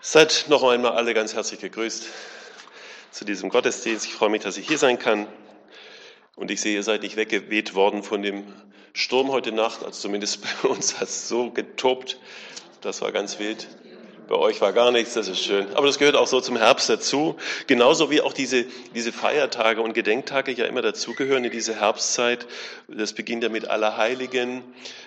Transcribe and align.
Seid 0.00 0.44
noch 0.48 0.62
einmal 0.62 0.92
alle 0.92 1.12
ganz 1.12 1.34
herzlich 1.34 1.58
gegrüßt 1.58 2.06
zu 3.10 3.24
diesem 3.24 3.50
Gottesdienst. 3.50 4.06
Ich 4.06 4.14
freue 4.14 4.28
mich, 4.28 4.42
dass 4.42 4.56
ich 4.56 4.68
hier 4.68 4.78
sein 4.78 5.00
kann. 5.00 5.26
Und 6.36 6.52
ich 6.52 6.60
sehe, 6.60 6.76
ihr 6.76 6.84
seid 6.84 7.02
nicht 7.02 7.16
weggeweht 7.16 7.74
worden 7.74 8.04
von 8.04 8.22
dem 8.22 8.44
Sturm 8.92 9.32
heute 9.32 9.50
Nacht. 9.50 9.82
Also 9.82 10.02
zumindest 10.02 10.40
bei 10.62 10.68
uns 10.68 11.00
hat 11.00 11.08
es 11.08 11.28
so 11.28 11.50
getobt. 11.50 12.20
Das 12.80 13.02
war 13.02 13.10
ganz 13.10 13.40
wild. 13.40 13.66
Bei 14.28 14.36
euch 14.36 14.60
war 14.60 14.72
gar 14.72 14.92
nichts, 14.92 15.14
das 15.14 15.26
ist 15.26 15.42
schön. 15.42 15.66
Aber 15.74 15.86
das 15.86 15.98
gehört 15.98 16.14
auch 16.14 16.28
so 16.28 16.40
zum 16.40 16.56
Herbst 16.56 16.88
dazu. 16.88 17.36
Genauso 17.66 18.08
wie 18.08 18.20
auch 18.20 18.32
diese, 18.32 18.66
diese 18.94 19.10
Feiertage 19.10 19.80
und 19.82 19.94
Gedenktage 19.94 20.52
ja 20.52 20.66
immer 20.66 20.82
dazugehören 20.82 21.44
in 21.44 21.50
diese 21.50 21.74
Herbstzeit. 21.80 22.46
Das 22.86 23.14
beginnt 23.14 23.42
ja 23.42 23.48
mit 23.48 23.68
Allerheiligen. 23.68 24.62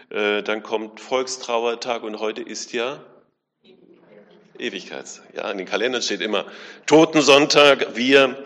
Äh, 0.09 0.43
dann 0.43 0.63
kommt 0.63 0.99
Volkstrauertag 0.99 2.03
und 2.03 2.19
heute 2.19 2.41
ist 2.41 2.73
ja 2.73 2.99
Ewigkeits. 4.61 5.21
Ja, 5.35 5.49
in 5.51 5.57
den 5.57 5.67
Kalendern 5.67 6.01
steht 6.01 6.21
immer 6.21 6.45
Totensonntag. 6.85 7.95
Wir 7.95 8.43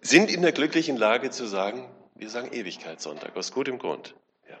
sind 0.00 0.30
in 0.30 0.42
der 0.42 0.52
glücklichen 0.52 0.96
Lage 0.96 1.30
zu 1.30 1.46
sagen, 1.46 1.88
wir 2.14 2.30
sagen 2.30 2.52
Ewigkeitssonntag 2.52 3.36
aus 3.36 3.52
gutem 3.52 3.78
Grund. 3.78 4.14
Ja. 4.48 4.58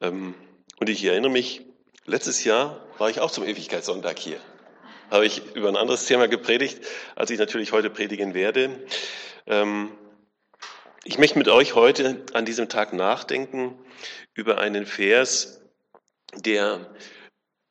Ähm, 0.00 0.34
und 0.78 0.88
ich 0.88 1.04
erinnere 1.04 1.30
mich, 1.30 1.62
letztes 2.04 2.44
Jahr 2.44 2.86
war 2.98 3.08
ich 3.10 3.20
auch 3.20 3.30
zum 3.30 3.44
Ewigkeitssonntag 3.44 4.18
hier. 4.18 4.40
Habe 5.10 5.24
ich 5.24 5.42
über 5.54 5.68
ein 5.68 5.76
anderes 5.76 6.04
Thema 6.04 6.28
gepredigt, 6.28 6.84
als 7.16 7.30
ich 7.30 7.38
natürlich 7.38 7.72
heute 7.72 7.88
predigen 7.88 8.34
werde. 8.34 8.84
Ähm, 9.46 9.90
ich 11.04 11.16
möchte 11.16 11.38
mit 11.38 11.48
euch 11.48 11.74
heute 11.74 12.26
an 12.34 12.44
diesem 12.44 12.68
Tag 12.68 12.92
nachdenken 12.92 13.78
über 14.34 14.58
einen 14.58 14.84
Vers, 14.84 15.62
der 16.34 16.92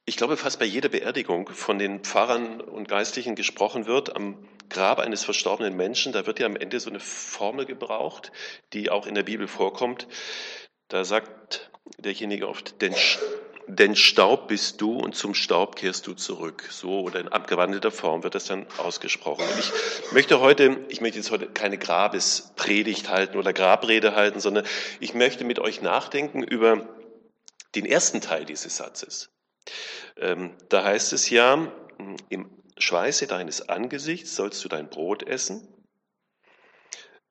ich 0.08 0.16
glaube, 0.16 0.38
fast 0.38 0.58
bei 0.58 0.66
jeder 0.66 0.88
Beerdigung 0.88 1.50
von 1.50 1.78
den 1.78 2.00
Pfarrern 2.00 2.62
und 2.62 2.88
Geistlichen 2.88 3.36
gesprochen 3.36 3.88
wird, 3.88 4.16
am 4.16 4.38
Grab 4.70 5.00
eines 5.00 5.26
verstorbenen 5.26 5.76
Menschen, 5.76 6.14
da 6.14 6.26
wird 6.26 6.40
ja 6.40 6.46
am 6.46 6.56
Ende 6.56 6.80
so 6.80 6.90
eine 6.90 7.02
Formel 7.02 7.66
gebraucht, 7.66 8.32
die 8.72 8.90
auch 8.90 9.06
in 9.06 9.16
der 9.16 9.24
Bibel 9.24 9.50
vorkommt. 9.50 10.08
Da 10.88 11.04
sagt 11.04 11.72
derjenige 11.98 12.48
oft, 12.48 12.82
denn, 12.82 12.96
denn 13.68 13.98
Staub 13.98 14.48
bist 14.48 14.80
du 14.80 14.98
und 14.98 15.14
zum 15.14 15.34
Staub 15.34 15.76
kehrst 15.76 16.08
du 16.08 16.14
zurück. 16.14 16.70
So 16.72 17.02
oder 17.02 17.20
in 17.20 17.28
abgewandelter 17.28 17.92
Form 17.92 18.24
wird 18.24 18.34
das 18.34 18.46
dann 18.46 18.66
ausgesprochen. 18.78 19.44
Und 19.46 19.60
ich 19.60 20.12
möchte 20.14 20.40
heute, 20.40 20.86
ich 20.88 21.02
möchte 21.02 21.18
jetzt 21.18 21.32
heute 21.32 21.48
keine 21.48 21.78
Grabespredigt 21.78 23.10
halten 23.10 23.38
oder 23.38 23.52
Grabrede 23.52 24.16
halten, 24.16 24.40
sondern 24.40 24.66
ich 25.02 25.14
möchte 25.14 25.44
mit 25.44 25.60
euch 25.60 25.82
nachdenken 25.82 26.44
über 26.44 26.88
den 27.76 27.86
ersten 27.86 28.22
Teil 28.22 28.46
dieses 28.46 28.78
Satzes. 28.78 29.32
Ähm, 30.18 30.56
da 30.70 30.84
heißt 30.84 31.14
es 31.14 31.30
ja, 31.30 31.72
im 32.30 32.50
Schweiße 32.78 33.28
deines 33.28 33.70
Angesichts 33.70 34.36
sollst 34.36 34.64
du 34.64 34.70
dein 34.70 34.90
Brot 34.90 35.24
essen. 35.24 35.68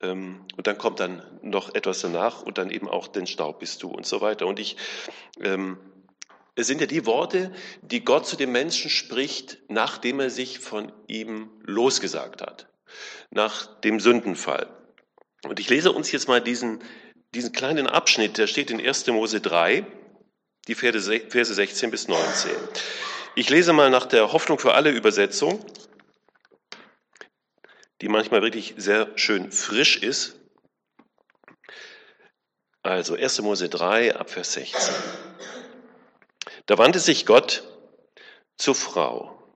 Ähm, 0.02 0.44
und 0.56 0.66
dann 0.66 0.78
kommt 0.78 1.00
dann 1.00 1.22
noch 1.42 1.74
etwas 1.74 2.00
danach 2.00 2.42
und 2.42 2.58
dann 2.58 2.70
eben 2.70 2.88
auch 2.88 3.08
den 3.08 3.26
Staub 3.26 3.60
bist 3.60 3.82
du 3.82 3.88
und 3.88 4.06
so 4.06 4.20
weiter. 4.20 4.46
Und 4.46 4.58
ich, 4.58 4.76
ähm, 5.40 5.78
es 6.54 6.66
sind 6.66 6.80
ja 6.80 6.86
die 6.86 7.06
Worte, 7.06 7.52
die 7.82 8.04
Gott 8.04 8.26
zu 8.26 8.36
dem 8.36 8.52
Menschen 8.52 8.90
spricht, 8.90 9.58
nachdem 9.68 10.20
er 10.20 10.30
sich 10.30 10.58
von 10.58 10.92
ihm 11.06 11.50
losgesagt 11.62 12.42
hat, 12.42 12.68
nach 13.30 13.80
dem 13.80 14.00
Sündenfall. 14.00 14.68
Und 15.44 15.60
ich 15.60 15.68
lese 15.68 15.92
uns 15.92 16.10
jetzt 16.12 16.28
mal 16.28 16.40
diesen, 16.40 16.82
diesen 17.34 17.52
kleinen 17.52 17.86
Abschnitt, 17.86 18.38
der 18.38 18.46
steht 18.46 18.70
in 18.70 18.80
1. 18.80 19.06
Mose 19.08 19.40
3, 19.40 19.86
die 20.66 20.74
Verse 20.74 21.54
16 21.54 21.90
bis 21.90 22.08
19. 22.08 22.50
Ich 23.34 23.48
lese 23.50 23.72
mal 23.72 23.90
nach 23.90 24.06
der 24.06 24.32
Hoffnung 24.32 24.58
für 24.58 24.74
alle 24.74 24.90
Übersetzung, 24.90 25.64
die 28.00 28.08
manchmal 28.08 28.42
wirklich 28.42 28.74
sehr 28.76 29.10
schön 29.16 29.52
frisch 29.52 29.96
ist. 29.98 30.36
Also 32.82 33.14
1. 33.14 33.42
Mose 33.42 33.68
3 33.68 34.16
ab 34.16 34.30
Vers 34.30 34.54
16. 34.54 34.94
Da 36.66 36.78
wandte 36.78 36.98
sich 36.98 37.26
Gott 37.26 37.64
zur 38.56 38.74
Frau 38.74 39.52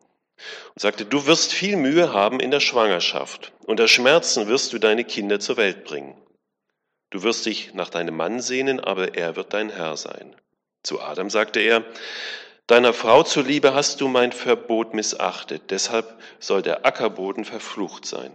und 0.74 0.80
sagte, 0.80 1.04
du 1.04 1.26
wirst 1.26 1.52
viel 1.52 1.76
Mühe 1.76 2.12
haben 2.12 2.40
in 2.40 2.50
der 2.50 2.60
Schwangerschaft, 2.60 3.52
unter 3.64 3.88
Schmerzen 3.88 4.46
wirst 4.48 4.72
du 4.72 4.78
deine 4.78 5.04
Kinder 5.04 5.40
zur 5.40 5.56
Welt 5.56 5.84
bringen. 5.84 6.20
Du 7.10 7.22
wirst 7.22 7.46
dich 7.46 7.74
nach 7.74 7.90
deinem 7.90 8.16
Mann 8.16 8.40
sehnen, 8.40 8.78
aber 8.78 9.16
er 9.16 9.36
wird 9.36 9.52
dein 9.52 9.70
Herr 9.70 9.96
sein. 9.96 10.36
Zu 10.82 11.00
Adam 11.00 11.30
sagte 11.30 11.60
er, 11.60 11.84
Deiner 12.66 12.92
Frau 12.92 13.24
zuliebe 13.24 13.74
hast 13.74 14.00
du 14.00 14.06
mein 14.06 14.30
Verbot 14.30 14.94
missachtet, 14.94 15.70
deshalb 15.70 16.20
soll 16.38 16.62
der 16.62 16.86
Ackerboden 16.86 17.44
verflucht 17.44 18.06
sein. 18.06 18.30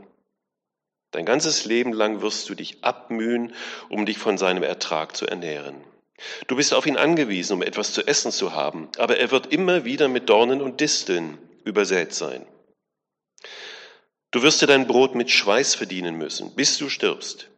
Dein 1.12 1.26
ganzes 1.26 1.64
Leben 1.64 1.94
lang 1.94 2.22
wirst 2.22 2.50
du 2.50 2.56
dich 2.56 2.84
abmühen, 2.84 3.54
um 3.88 4.06
dich 4.06 4.18
von 4.18 4.38
seinem 4.38 4.64
Ertrag 4.64 5.16
zu 5.16 5.26
ernähren. 5.26 5.82
Du 6.48 6.58
bist 6.58 6.74
auf 6.74 6.86
ihn 6.86 6.98
angewiesen, 6.98 7.54
um 7.54 7.62
etwas 7.62 7.94
zu 7.94 8.06
essen 8.06 8.34
zu 8.34 8.52
haben, 8.52 8.90
aber 8.98 9.18
er 9.18 9.32
wird 9.32 9.54
immer 9.54 9.86
wieder 9.86 10.10
mit 10.10 10.28
Dornen 10.28 10.62
und 10.62 10.82
Disteln 10.82 11.38
übersät 11.64 12.14
sein. 12.14 12.46
Du 14.32 14.42
wirst 14.42 14.62
dir 14.62 14.68
dein 14.68 14.88
Brot 14.88 15.16
mit 15.16 15.32
Schweiß 15.32 15.76
verdienen 15.76 16.16
müssen, 16.16 16.54
bis 16.56 16.78
du 16.78 16.90
stirbst. 16.90 17.50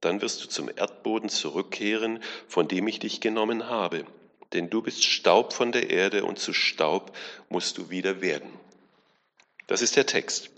Dann 0.00 0.22
wirst 0.22 0.42
du 0.42 0.48
zum 0.48 0.68
Erdboden 0.68 1.28
zurückkehren, 1.28 2.22
von 2.48 2.68
dem 2.68 2.88
ich 2.88 2.98
dich 2.98 3.20
genommen 3.20 3.68
habe. 3.68 4.04
Denn 4.52 4.70
du 4.70 4.82
bist 4.82 5.04
Staub 5.04 5.52
von 5.52 5.72
der 5.72 5.90
Erde 5.90 6.24
und 6.24 6.38
zu 6.38 6.52
Staub 6.52 7.16
musst 7.48 7.78
du 7.78 7.90
wieder 7.90 8.20
werden. 8.20 8.50
Das 9.66 9.82
ist 9.82 9.96
der 9.96 10.06
Text. 10.06 10.50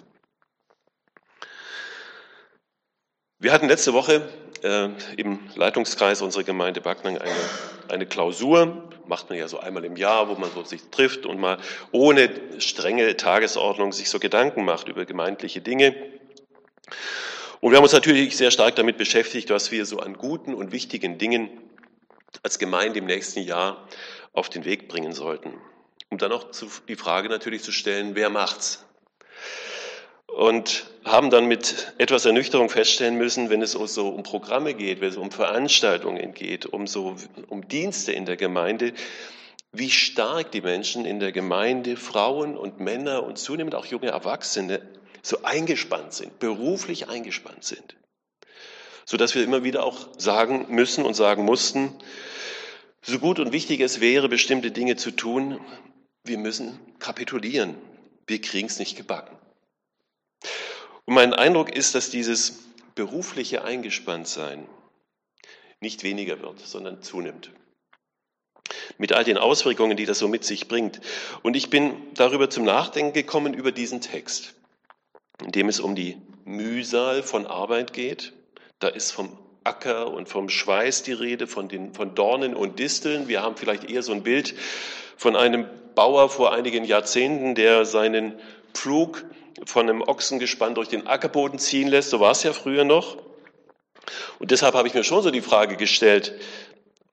Wir 3.39 3.53
hatten 3.53 3.69
letzte 3.69 3.93
Woche 3.93 4.29
äh, 4.63 4.89
im 5.17 5.41
Leitungskreis 5.57 6.23
unserer 6.23 6.45
Gemeinde 6.45 6.81
Backnang 6.81 7.19
eine, 7.19 7.35
eine 7.89 8.07
Klausur, 8.07 8.89
macht 9.07 9.29
man 9.29 9.39
ja 9.39 9.49
so 9.49 9.59
einmal 9.59 9.85
im 9.85 9.97
Jahr, 9.97 10.29
wo 10.29 10.35
man 10.35 10.51
so 10.53 10.63
sich 10.63 10.83
trifft 10.91 11.27
und 11.27 11.41
mal 11.41 11.59
ohne 11.91 12.31
strenge 12.61 13.17
Tagesordnung 13.17 13.93
sich 13.93 14.09
so 14.09 14.19
Gedanken 14.19 14.65
macht 14.65 14.89
über 14.89 15.05
gemeindliche 15.05 15.61
Dinge. 15.61 15.95
Und 17.63 17.71
wir 17.71 17.77
haben 17.77 17.85
uns 17.85 17.93
natürlich 17.93 18.37
sehr 18.37 18.51
stark 18.51 18.75
damit 18.75 18.99
beschäftigt, 18.99 19.49
was 19.51 19.71
wir 19.71 19.87
so 19.87 20.01
an 20.01 20.15
guten 20.15 20.53
und 20.53 20.73
wichtigen 20.73 21.17
Dingen 21.17 21.49
als 22.43 22.59
Gemeinde 22.59 22.99
im 22.99 23.05
nächsten 23.05 23.39
Jahr 23.39 23.87
auf 24.33 24.49
den 24.49 24.65
Weg 24.65 24.89
bringen 24.89 25.13
sollten. 25.13 25.55
Um 26.11 26.19
dann 26.19 26.33
auch 26.33 26.47
die 26.89 26.97
Frage 26.97 27.29
natürlich 27.29 27.63
zu 27.63 27.71
stellen, 27.71 28.17
wer 28.17 28.31
macht's? 28.31 28.85
Und 30.27 30.91
haben 31.05 31.31
dann 31.31 31.47
mit 31.47 31.93
etwas 31.99 32.25
Ernüchterung 32.25 32.69
feststellen 32.69 33.17
müssen, 33.17 33.49
wenn 33.49 33.63
es 33.63 33.71
so 33.71 34.09
um 34.09 34.25
Programme 34.25 34.75
geht, 34.75 35.01
wenn 35.01 35.11
es 35.11 35.17
um 35.17 35.31
Veranstaltungen 35.31 36.35
geht, 36.35 36.67
um 36.67 36.89
so, 36.89 37.15
um 37.49 37.69
Dienste 37.69 38.11
in 38.11 38.27
der 38.27 38.37
Gemeinde, 38.37 38.93
wie 39.71 39.91
stark 39.91 40.51
die 40.51 40.63
Menschen 40.63 41.05
in 41.05 41.21
der 41.21 41.31
Gemeinde, 41.31 41.97
Frauen 41.97 42.57
und 42.57 42.81
Männer 42.81 43.23
und 43.23 43.39
zunehmend 43.39 43.77
auch 43.77 43.87
junge 43.87 44.09
Erwachsene 44.09 44.83
so 45.23 45.43
eingespannt 45.43 46.13
sind, 46.13 46.39
beruflich 46.41 47.09
eingespannt 47.09 47.65
sind. 47.65 47.97
So 49.05 49.17
dass 49.17 49.35
wir 49.35 49.43
immer 49.43 49.65
wieder 49.65 49.85
auch 49.85 50.09
sagen 50.19 50.67
müssen 50.69 51.05
und 51.05 51.15
sagen 51.15 51.45
mussten, 51.45 51.97
so 53.01 53.19
gut 53.19 53.39
und 53.39 53.53
wichtig 53.53 53.81
es 53.81 54.01
wäre, 54.01 54.29
bestimmte 54.29 54.71
Dinge 54.71 54.97
zu 54.97 55.11
tun, 55.11 55.61
wir 56.25 56.39
müssen 56.39 56.79
kapitulieren. 56.99 57.77
Wir 58.27 58.41
kriegen 58.41 58.69
es 58.69 58.79
nicht 58.79 58.97
gebacken. 58.97 59.37
Und 61.05 61.15
mein 61.15 61.35
Eindruck 61.35 61.75
ist, 61.75 61.97
dass 61.97 62.11
dieses 62.11 62.61
berufliche 62.95 63.65
Eingespanntsein 63.65 64.69
nicht 65.81 66.05
weniger 66.05 66.41
wird, 66.41 66.61
sondern 66.61 67.03
zunimmt. 67.03 67.51
Mit 68.99 69.13
all 69.13 69.25
den 69.25 69.37
Auswirkungen, 69.37 69.97
die 69.97 70.07
das 70.07 70.21
so 70.21 70.29
mit 70.29 70.45
sich 70.45 70.69
bringt. 70.69 71.01
Und 71.43 71.57
ich 71.57 71.71
bin 71.71 71.97
darüber 72.15 72.51
zum 72.51 72.65
Nachdenken 72.65 73.13
gekommen 73.13 73.53
über 73.53 73.73
diesen 73.73 74.01
Text 74.01 74.55
in 75.45 75.53
dem 75.53 75.69
es 75.69 75.81
um 75.81 75.95
die 75.95 76.17
Mühsal 76.45 77.23
von 77.23 77.47
Arbeit 77.47 77.93
geht. 77.93 78.33
Da 78.79 78.89
ist 78.89 79.13
vom 79.13 79.39
Acker 79.65 80.13
und 80.13 80.29
vom 80.29 80.49
Schweiß 80.49 81.03
die 81.03 81.13
Rede, 81.13 81.47
von, 81.47 81.69
den, 81.69 81.95
von 81.95 82.15
Dornen 82.15 82.55
und 82.55 82.79
Disteln. 82.79 83.29
Wir 83.29 83.43
haben 83.43 83.57
vielleicht 83.57 83.89
eher 83.89 84.03
so 84.03 84.13
ein 84.13 84.23
Bild 84.23 84.55
von 85.17 85.37
einem 85.37 85.67
Bauer 85.95 86.29
vor 86.29 86.53
einigen 86.53 86.85
Jahrzehnten, 86.85 87.55
der 87.55 87.85
seinen 87.85 88.35
Pflug 88.75 89.25
von 89.65 89.89
einem 89.89 90.03
Ochsengespann 90.03 90.75
durch 90.75 90.89
den 90.89 91.07
Ackerboden 91.07 91.59
ziehen 91.59 91.89
lässt. 91.89 92.11
So 92.11 92.19
war 92.21 92.33
es 92.33 92.43
ja 92.43 92.53
früher 92.53 92.85
noch. 92.85 93.19
Und 94.39 94.51
deshalb 94.51 94.75
habe 94.75 94.89
ich 94.89 94.95
mir 94.95 95.05
schon 95.05 95.23
so 95.23 95.31
die 95.31 95.41
Frage 95.41 95.77
gestellt, 95.77 96.35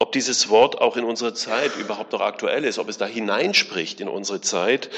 ob 0.01 0.13
dieses 0.13 0.47
Wort 0.49 0.79
auch 0.79 0.95
in 0.95 1.03
unserer 1.03 1.33
Zeit 1.33 1.75
überhaupt 1.75 2.13
noch 2.13 2.21
aktuell 2.21 2.63
ist, 2.63 2.79
ob 2.79 2.87
es 2.87 2.97
da 2.97 3.05
hineinspricht 3.05 3.99
in 3.99 4.07
unsere 4.07 4.39
Zeit, 4.39 4.89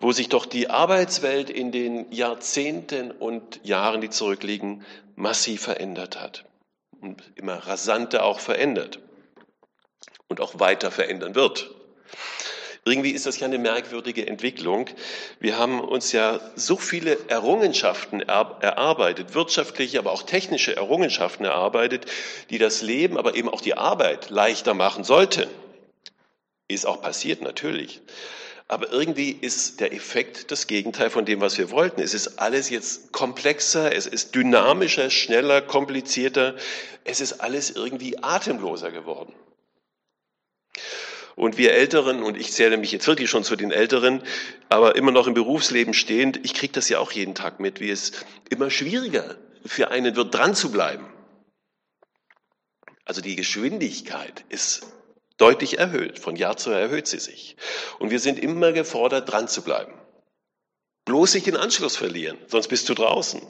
wo 0.00 0.12
sich 0.12 0.28
doch 0.28 0.44
die 0.44 0.68
Arbeitswelt 0.68 1.48
in 1.48 1.72
den 1.72 2.12
Jahrzehnten 2.12 3.10
und 3.10 3.64
Jahren, 3.64 4.02
die 4.02 4.10
zurückliegen, 4.10 4.84
massiv 5.16 5.62
verändert 5.62 6.20
hat 6.20 6.44
und 7.00 7.22
immer 7.36 7.54
rasanter 7.54 8.22
auch 8.22 8.38
verändert 8.38 8.98
und 10.28 10.42
auch 10.42 10.60
weiter 10.60 10.90
verändern 10.90 11.34
wird. 11.34 11.70
Irgendwie 12.90 13.10
ist 13.10 13.24
das 13.24 13.38
ja 13.38 13.46
eine 13.46 13.58
merkwürdige 13.58 14.26
Entwicklung. 14.26 14.90
Wir 15.38 15.56
haben 15.58 15.80
uns 15.80 16.10
ja 16.10 16.40
so 16.56 16.76
viele 16.76 17.16
Errungenschaften 17.28 18.20
erarbeitet, 18.20 19.32
wirtschaftliche, 19.32 20.00
aber 20.00 20.10
auch 20.10 20.24
technische 20.24 20.74
Errungenschaften 20.74 21.44
erarbeitet, 21.44 22.06
die 22.50 22.58
das 22.58 22.82
Leben, 22.82 23.16
aber 23.16 23.36
eben 23.36 23.48
auch 23.48 23.60
die 23.60 23.74
Arbeit 23.74 24.30
leichter 24.30 24.74
machen 24.74 25.04
sollten. 25.04 25.48
Ist 26.66 26.84
auch 26.84 27.00
passiert, 27.00 27.42
natürlich. 27.42 28.00
Aber 28.66 28.92
irgendwie 28.92 29.30
ist 29.30 29.78
der 29.78 29.92
Effekt 29.92 30.50
das 30.50 30.66
Gegenteil 30.66 31.10
von 31.10 31.24
dem, 31.24 31.40
was 31.40 31.58
wir 31.58 31.70
wollten. 31.70 32.00
Es 32.00 32.12
ist 32.12 32.40
alles 32.40 32.70
jetzt 32.70 33.12
komplexer, 33.12 33.94
es 33.94 34.06
ist 34.06 34.34
dynamischer, 34.34 35.10
schneller, 35.10 35.62
komplizierter. 35.62 36.56
Es 37.04 37.20
ist 37.20 37.40
alles 37.40 37.70
irgendwie 37.70 38.20
atemloser 38.20 38.90
geworden. 38.90 39.32
Und 41.40 41.56
wir 41.56 41.72
Älteren, 41.72 42.22
und 42.22 42.36
ich 42.36 42.52
zähle 42.52 42.76
mich 42.76 42.92
jetzt 42.92 43.06
wirklich 43.06 43.30
schon 43.30 43.44
zu 43.44 43.56
den 43.56 43.70
Älteren, 43.70 44.22
aber 44.68 44.96
immer 44.96 45.10
noch 45.10 45.26
im 45.26 45.32
Berufsleben 45.32 45.94
stehend, 45.94 46.38
ich 46.44 46.52
kriege 46.52 46.74
das 46.74 46.90
ja 46.90 46.98
auch 46.98 47.12
jeden 47.12 47.34
Tag 47.34 47.60
mit, 47.60 47.80
wie 47.80 47.88
es 47.88 48.12
immer 48.50 48.68
schwieriger 48.68 49.36
für 49.64 49.90
einen 49.90 50.16
wird, 50.16 50.34
dran 50.34 50.54
zu 50.54 50.70
bleiben. 50.70 51.10
Also 53.06 53.22
die 53.22 53.36
Geschwindigkeit 53.36 54.44
ist 54.50 54.82
deutlich 55.38 55.78
erhöht. 55.78 56.18
Von 56.18 56.36
Jahr 56.36 56.58
zu 56.58 56.72
Jahr 56.72 56.80
erhöht 56.80 57.06
sie 57.06 57.18
sich. 57.18 57.56
Und 58.00 58.10
wir 58.10 58.18
sind 58.18 58.38
immer 58.38 58.72
gefordert, 58.72 59.32
dran 59.32 59.48
zu 59.48 59.62
bleiben. 59.62 59.94
Bloß 61.06 61.32
nicht 61.32 61.46
den 61.46 61.56
Anschluss 61.56 61.96
verlieren, 61.96 62.36
sonst 62.48 62.68
bist 62.68 62.86
du 62.90 62.92
draußen. 62.92 63.40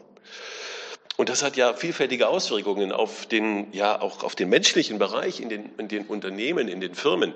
Und 1.16 1.28
das 1.28 1.42
hat 1.42 1.56
ja 1.56 1.74
vielfältige 1.74 2.28
Auswirkungen 2.28 2.92
auf 2.92 3.26
den, 3.26 3.72
ja, 3.72 4.00
auch 4.00 4.22
auf 4.22 4.36
den 4.36 4.48
menschlichen 4.48 5.00
Bereich 5.00 5.40
in 5.40 5.48
den, 5.48 5.74
in 5.76 5.88
den 5.88 6.06
Unternehmen, 6.06 6.68
in 6.68 6.80
den 6.80 6.94
Firmen. 6.94 7.34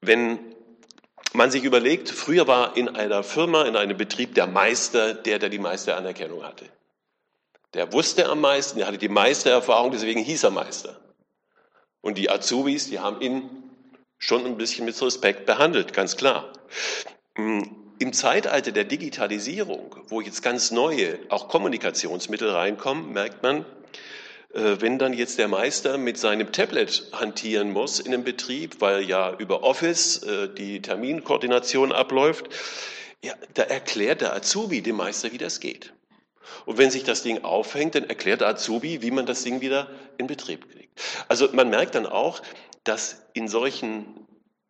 Wenn 0.00 0.38
man 1.32 1.50
sich 1.50 1.64
überlegt, 1.64 2.10
früher 2.10 2.46
war 2.46 2.76
in 2.76 2.88
einer 2.88 3.22
Firma, 3.22 3.62
in 3.62 3.76
einem 3.76 3.96
Betrieb 3.96 4.34
der 4.34 4.46
Meister 4.46 5.14
der, 5.14 5.38
der 5.38 5.48
die 5.48 5.58
meiste 5.58 5.96
Anerkennung 5.96 6.42
hatte. 6.44 6.66
Der 7.74 7.92
wusste 7.92 8.28
am 8.28 8.40
meisten, 8.40 8.78
der 8.78 8.86
hatte 8.86 8.98
die 8.98 9.08
meiste 9.08 9.50
Erfahrung, 9.50 9.92
deswegen 9.92 10.20
hieß 10.20 10.44
er 10.44 10.50
Meister. 10.50 11.00
Und 12.02 12.18
die 12.18 12.28
Azubis, 12.28 12.90
die 12.90 12.98
haben 12.98 13.20
ihn 13.22 13.48
schon 14.18 14.44
ein 14.44 14.56
bisschen 14.56 14.84
mit 14.84 15.00
Respekt 15.00 15.46
behandelt, 15.46 15.94
ganz 15.94 16.16
klar. 16.16 16.52
Hm, 17.36 17.94
Im 17.98 18.12
Zeitalter 18.12 18.72
der 18.72 18.84
Digitalisierung, 18.84 19.96
wo 20.08 20.20
jetzt 20.20 20.42
ganz 20.42 20.70
neue, 20.70 21.18
auch 21.30 21.48
Kommunikationsmittel 21.48 22.50
reinkommen, 22.50 23.12
merkt 23.12 23.42
man, 23.42 23.64
wenn 24.52 24.98
dann 24.98 25.14
jetzt 25.14 25.38
der 25.38 25.48
Meister 25.48 25.96
mit 25.96 26.18
seinem 26.18 26.52
Tablet 26.52 27.08
hantieren 27.12 27.70
muss 27.70 28.00
in 28.00 28.12
einem 28.12 28.24
Betrieb, 28.24 28.80
weil 28.80 29.02
ja 29.02 29.34
über 29.38 29.62
Office 29.62 30.22
äh, 30.22 30.48
die 30.48 30.82
Terminkoordination 30.82 31.92
abläuft, 31.92 32.48
ja, 33.24 33.34
da 33.54 33.62
erklärt 33.62 34.20
der 34.20 34.34
Azubi 34.34 34.82
dem 34.82 34.96
Meister, 34.96 35.32
wie 35.32 35.38
das 35.38 35.60
geht. 35.60 35.92
Und 36.66 36.76
wenn 36.76 36.90
sich 36.90 37.04
das 37.04 37.22
Ding 37.22 37.44
aufhängt, 37.44 37.94
dann 37.94 38.04
erklärt 38.04 38.40
der 38.40 38.48
Azubi, 38.48 39.00
wie 39.00 39.10
man 39.10 39.26
das 39.26 39.42
Ding 39.42 39.60
wieder 39.60 39.88
in 40.18 40.26
Betrieb 40.26 40.70
kriegt. 40.70 41.00
Also 41.28 41.48
man 41.52 41.70
merkt 41.70 41.94
dann 41.94 42.06
auch, 42.06 42.42
dass 42.84 43.22
in 43.32 43.48
solchen 43.48 44.26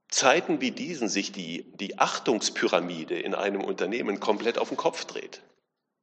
Zeiten 0.08 0.60
wie 0.60 0.70
diesen 0.70 1.08
sich 1.08 1.32
die, 1.32 1.72
die 1.74 1.98
Achtungspyramide 1.98 3.18
in 3.18 3.34
einem 3.34 3.62
Unternehmen 3.64 4.20
komplett 4.20 4.58
auf 4.58 4.68
den 4.68 4.76
Kopf 4.76 5.06
dreht. 5.06 5.40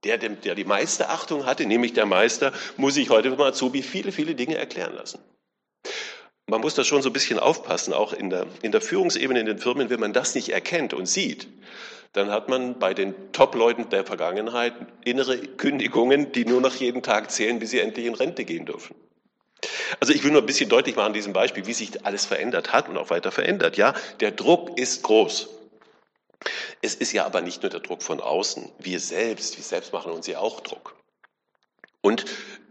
Der, 0.04 0.18
der 0.18 0.56
die 0.56 0.64
meiste 0.64 1.10
Achtung 1.10 1.46
hatte, 1.46 1.66
nämlich 1.66 1.94
der 1.94 2.06
Meister, 2.06 2.54
muss 2.78 2.94
sich 2.94 3.10
heute 3.10 3.32
vom 3.32 3.42
Azubi 3.42 3.82
viele, 3.82 4.12
viele 4.12 4.36
Dinge 4.36 4.56
erklären 4.56 4.96
lassen. 4.96 5.20
Man 6.48 6.62
muss 6.62 6.74
da 6.74 6.84
schon 6.84 7.02
so 7.02 7.10
ein 7.10 7.14
bisschen 7.14 7.38
aufpassen, 7.38 7.94
auch 7.94 8.14
in 8.14 8.30
der, 8.30 8.48
in 8.62 8.72
der 8.72 8.82
Führungsebene 8.82 9.42
in 9.42 9.46
den 9.46 9.60
Firmen, 9.60 9.90
wenn 9.90 10.00
man 10.00 10.14
das 10.14 10.36
nicht 10.36 10.50
erkennt 10.50 10.94
und 10.94 11.06
sieht, 11.06 11.48
dann 12.14 12.32
hat 12.32 12.50
man 12.50 12.80
bei 12.80 12.94
den 12.94 13.14
Top-Leuten 13.34 13.90
der 13.90 14.04
Vergangenheit 14.04 14.74
innere 15.04 15.38
Kündigungen, 15.38 16.32
die 16.32 16.46
nur 16.46 16.60
noch 16.60 16.76
jeden 16.76 17.04
Tag 17.04 17.30
zählen, 17.30 17.60
bis 17.60 17.70
sie 17.70 17.80
endlich 17.80 18.08
in 18.08 18.16
Rente 18.16 18.46
gehen 18.46 18.66
dürfen. 18.66 18.96
Also 20.00 20.14
ich 20.14 20.24
will 20.24 20.32
nur 20.32 20.42
ein 20.42 20.48
bisschen 20.48 20.70
deutlich 20.70 20.96
machen 20.96 21.08
an 21.08 21.14
diesem 21.14 21.34
Beispiel, 21.34 21.68
wie 21.68 21.74
sich 21.74 22.06
alles 22.06 22.26
verändert 22.26 22.74
hat 22.74 22.90
und 22.90 22.98
auch 22.98 23.10
weiter 23.10 23.32
verändert. 23.32 23.78
Ja, 23.78 23.94
der 24.20 24.32
Druck 24.32 24.80
ist 24.80 25.04
groß. 25.04 25.50
Es 26.82 26.96
ist 26.96 27.12
ja 27.12 27.26
aber 27.26 27.42
nicht 27.42 27.62
nur 27.62 27.70
der 27.70 27.82
Druck 27.82 28.04
von 28.04 28.20
außen. 28.20 28.72
Wir 28.80 29.00
selbst, 29.00 29.58
wir 29.58 29.64
selbst 29.64 29.92
machen 29.92 30.12
uns 30.12 30.28
ja 30.28 30.40
auch 30.40 30.62
Druck. 30.62 30.96
Und 32.02 32.26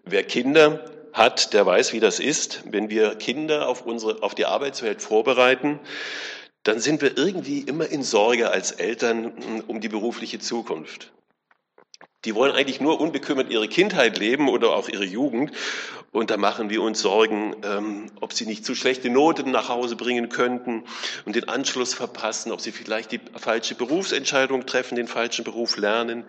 wer 0.05 0.25
Kinder 0.25 0.85
hat, 1.13 1.53
der 1.53 1.67
weiß, 1.67 1.93
wie 1.93 2.01
das 2.01 2.21
ist. 2.21 2.63
Wenn 2.65 2.89
wir 2.91 3.17
Kinder 3.17 3.69
auf, 3.69 3.85
unsere, 3.85 4.23
auf 4.23 4.35
die 4.35 4.47
Arbeitswelt 4.47 5.03
vorbereiten, 5.03 5.79
dann 6.63 6.81
sind 6.81 7.03
wir 7.03 7.17
irgendwie 7.17 7.61
immer 7.61 7.87
in 7.87 8.03
Sorge 8.03 8.51
als 8.51 8.73
Eltern 8.73 9.37
hm, 9.37 9.65
um 9.67 9.81
die 9.81 9.89
berufliche 9.89 10.39
Zukunft. 10.39 11.13
Die 12.25 12.35
wollen 12.35 12.53
eigentlich 12.53 12.81
nur 12.81 13.01
unbekümmert 13.01 13.51
ihre 13.51 13.69
Kindheit 13.69 14.19
leben 14.19 14.49
oder 14.49 14.75
auch 14.75 14.89
ihre 14.89 15.05
Jugend. 15.05 15.53
Und 16.11 16.31
da 16.31 16.37
machen 16.37 16.69
wir 16.69 16.83
uns 16.83 17.01
Sorgen, 17.01 17.55
ähm, 17.63 18.07
ob 18.21 18.33
sie 18.33 18.47
nicht 18.47 18.65
zu 18.65 18.75
schlechte 18.75 19.09
Noten 19.09 19.51
nach 19.53 19.69
Hause 19.69 19.95
bringen 19.95 20.29
könnten 20.29 20.83
und 21.27 21.37
den 21.37 21.49
Anschluss 21.49 21.95
verpassen, 21.95 22.51
ob 22.51 22.61
sie 22.61 22.73
vielleicht 22.73 23.13
die 23.13 23.21
falsche 23.37 23.77
Berufsentscheidung 23.77 24.67
treffen, 24.67 24.97
den 24.97 25.07
falschen 25.07 25.45
Beruf 25.45 25.77
lernen, 25.77 26.25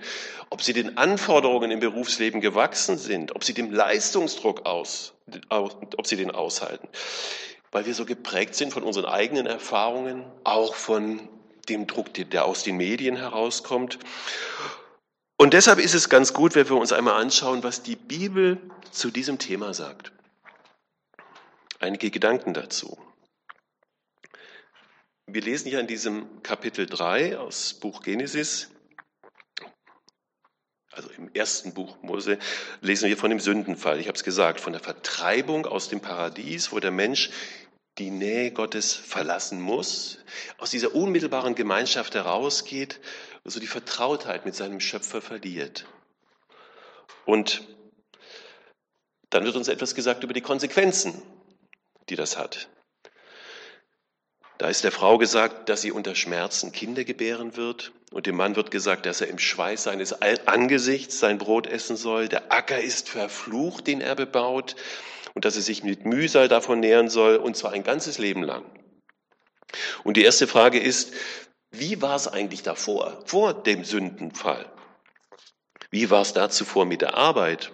ob 0.52 0.62
sie 0.62 0.74
den 0.74 0.98
Anforderungen 0.98 1.72
im 1.72 1.80
Berufsleben 1.80 2.40
gewachsen 2.40 2.98
sind, 2.98 3.36
ob 3.36 3.44
sie 3.44 3.54
dem 3.54 3.72
Leistungsdruck 3.72 4.66
aus, 4.68 5.14
ob 5.50 6.06
sie 6.06 6.18
den 6.18 6.32
aushalten 6.32 6.88
weil 7.72 7.86
wir 7.86 7.94
so 7.94 8.06
geprägt 8.06 8.56
sind 8.56 8.74
von 8.74 8.84
unseren 8.84 9.06
eigenen 9.06 9.46
Erfahrungen, 9.46 10.26
auch 10.44 10.74
von 10.74 11.20
dem 11.70 11.86
Druck, 11.86 12.14
der 12.14 12.46
aus 12.46 12.64
den 12.64 12.78
Medien 12.78 13.16
herauskommt. 13.16 14.00
Und 15.42 15.54
deshalb 15.54 15.80
ist 15.80 15.94
es 15.94 16.10
ganz 16.10 16.34
gut, 16.34 16.56
wenn 16.56 16.68
wir 16.68 16.76
uns 16.76 16.92
einmal 16.92 17.14
anschauen, 17.14 17.64
was 17.64 17.82
die 17.82 17.96
Bibel 17.96 18.58
zu 18.92 19.10
diesem 19.10 19.40
Thema 19.40 19.74
sagt. 19.74 20.12
Einige 21.80 22.12
Gedanken 22.12 22.54
dazu. 22.54 22.98
Wir 25.28 25.42
lesen 25.42 25.70
hier 25.70 25.80
in 25.80 25.88
diesem 25.88 26.44
Kapitel 26.44 26.88
3 26.88 27.38
aus 27.38 27.74
Buch 27.74 28.02
Genesis, 28.02 28.70
also 30.92 31.10
im 31.12 31.34
ersten 31.34 31.74
Buch 31.74 31.96
Mose, 32.02 32.38
lesen 32.82 33.08
wir 33.08 33.16
von 33.16 33.30
dem 33.30 33.40
Sündenfall. 33.40 34.02
Ich 34.02 34.08
habe 34.08 34.18
es 34.18 34.26
gesagt, 34.26 34.60
von 34.60 34.74
der 34.74 34.82
Vertreibung 34.82 35.66
aus 35.66 35.88
dem 35.88 36.02
Paradies, 36.02 36.74
wo 36.74 36.82
der 36.82 36.92
Mensch 36.92 37.30
die 37.98 38.12
Nähe 38.12 38.52
Gottes 38.52 38.94
verlassen 38.94 39.62
muss, 39.62 40.20
aus 40.58 40.72
dieser 40.72 40.96
unmittelbaren 40.96 41.56
Gemeinschaft 41.56 42.16
herausgeht, 42.16 43.00
also 43.50 43.60
die 43.60 43.66
Vertrautheit 43.66 44.46
mit 44.46 44.54
seinem 44.54 44.80
Schöpfer 44.80 45.24
verliert. 45.24 45.88
Und 47.26 47.68
dann 49.32 49.44
wird 49.44 49.56
uns 49.56 49.68
etwas 49.68 49.96
gesagt 49.96 50.24
über 50.24 50.34
die 50.34 50.42
Konsequenzen, 50.42 51.20
die 52.10 52.16
das 52.16 52.38
hat. 52.38 52.70
Da 54.60 54.70
ist 54.70 54.84
der 54.84 54.92
Frau 54.92 55.18
gesagt, 55.18 55.68
dass 55.68 55.82
sie 55.82 55.92
unter 55.92 56.14
Schmerzen 56.14 56.72
Kinder 56.72 57.04
gebären 57.04 57.58
wird. 57.58 57.92
Und 58.12 58.28
dem 58.28 58.36
Mann 58.36 58.56
wird 58.56 58.70
gesagt, 58.70 59.08
dass 59.08 59.20
er 59.20 59.30
im 59.30 59.40
Schweiß 59.40 59.82
seines 59.82 60.14
Angesichts 60.22 61.18
sein 61.18 61.40
Brot 61.40 61.66
essen 61.66 61.98
soll. 61.98 62.28
Der 62.28 62.52
Acker 62.52 62.80
ist 62.80 63.10
verflucht, 63.10 63.88
den 63.88 64.00
er 64.00 64.14
bebaut 64.14 64.76
und 65.34 65.44
dass 65.44 65.56
er 65.56 65.64
sich 65.64 65.84
mit 65.84 66.06
Mühsal 66.06 66.50
davon 66.50 66.82
nähern 66.82 67.10
soll, 67.10 67.38
und 67.38 67.58
zwar 67.58 67.72
ein 67.72 67.84
ganzes 67.84 68.20
Leben 68.20 68.44
lang. 68.44 68.64
Und 70.04 70.18
die 70.18 70.24
erste 70.24 70.46
Frage 70.46 70.80
ist, 70.80 71.14
wie 71.72 72.02
war 72.02 72.16
es 72.16 72.28
eigentlich 72.28 72.64
davor, 72.64 73.22
vor 73.26 73.54
dem 73.54 73.84
Sündenfall? 73.84 74.66
Wie 75.92 76.10
war 76.10 76.22
es 76.22 76.34
da 76.34 76.50
zuvor 76.50 76.86
mit 76.86 77.02
der 77.02 77.16
Arbeit? 77.16 77.72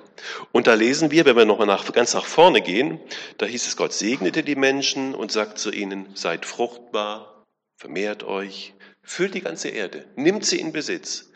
Und 0.52 0.68
da 0.68 0.74
lesen 0.74 1.12
wir, 1.12 1.26
wenn 1.26 1.36
wir 1.36 1.46
nochmal 1.46 1.68
nach, 1.68 1.92
ganz 1.92 2.14
nach 2.14 2.26
vorne 2.26 2.62
gehen, 2.62 3.00
da 3.38 3.46
hieß 3.46 3.68
es, 3.68 3.78
Gott 3.78 3.94
segnete 3.94 4.44
die 4.44 4.56
Menschen 4.56 5.14
und 5.14 5.32
sagt 5.32 5.60
zu 5.60 5.72
ihnen, 5.72 6.08
seid 6.16 6.46
fruchtbar, 6.46 7.46
vermehrt 7.78 8.24
euch, 8.24 8.74
füllt 9.04 9.34
die 9.34 9.42
ganze 9.42 9.70
Erde, 9.70 10.06
nimmt 10.16 10.46
sie 10.46 10.60
in 10.60 10.72
Besitz. 10.72 11.32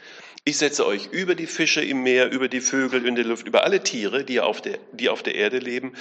Ich 0.45 0.57
setze 0.57 0.85
euch 0.85 1.07
über 1.07 1.35
die 1.35 1.47
Fische 1.47 1.81
im 1.81 2.01
Meer, 2.01 2.31
über 2.31 2.47
die 2.47 2.61
Vögel 2.61 3.05
in 3.05 3.15
der 3.15 3.25
Luft, 3.25 3.45
über 3.45 3.65
alle 3.65 3.83
Tiere, 3.83 4.23
die 4.23 4.39
auf 4.39 4.61
der, 4.61 4.79
die 4.93 5.09
auf 5.09 5.21
der 5.21 5.35
Erde 5.35 5.59
leben. 5.59 5.93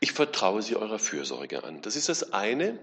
Ich 0.00 0.12
vertraue 0.12 0.62
sie 0.62 0.76
eurer 0.76 0.98
Fürsorge 0.98 1.62
an. 1.62 1.82
Das 1.82 1.94
ist 1.94 2.08
das 2.08 2.32
eine. 2.32 2.78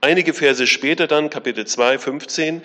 Einige 0.00 0.34
Verse 0.34 0.66
später 0.66 1.06
dann, 1.06 1.30
Kapitel 1.30 1.66
2, 1.66 1.98
15. 1.98 2.62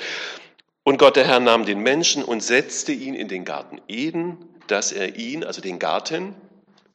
Und 0.84 0.98
Gott 0.98 1.16
der 1.16 1.28
Herr 1.28 1.40
nahm 1.40 1.66
den 1.66 1.80
Menschen 1.80 2.24
und 2.24 2.42
setzte 2.42 2.92
ihn 2.92 3.14
in 3.14 3.28
den 3.28 3.46
Garten 3.46 3.80
Eden, 3.88 4.38
dass 4.68 4.92
er 4.92 5.16
ihn, 5.16 5.44
also 5.44 5.62
den 5.62 5.80
Garten, 5.80 6.36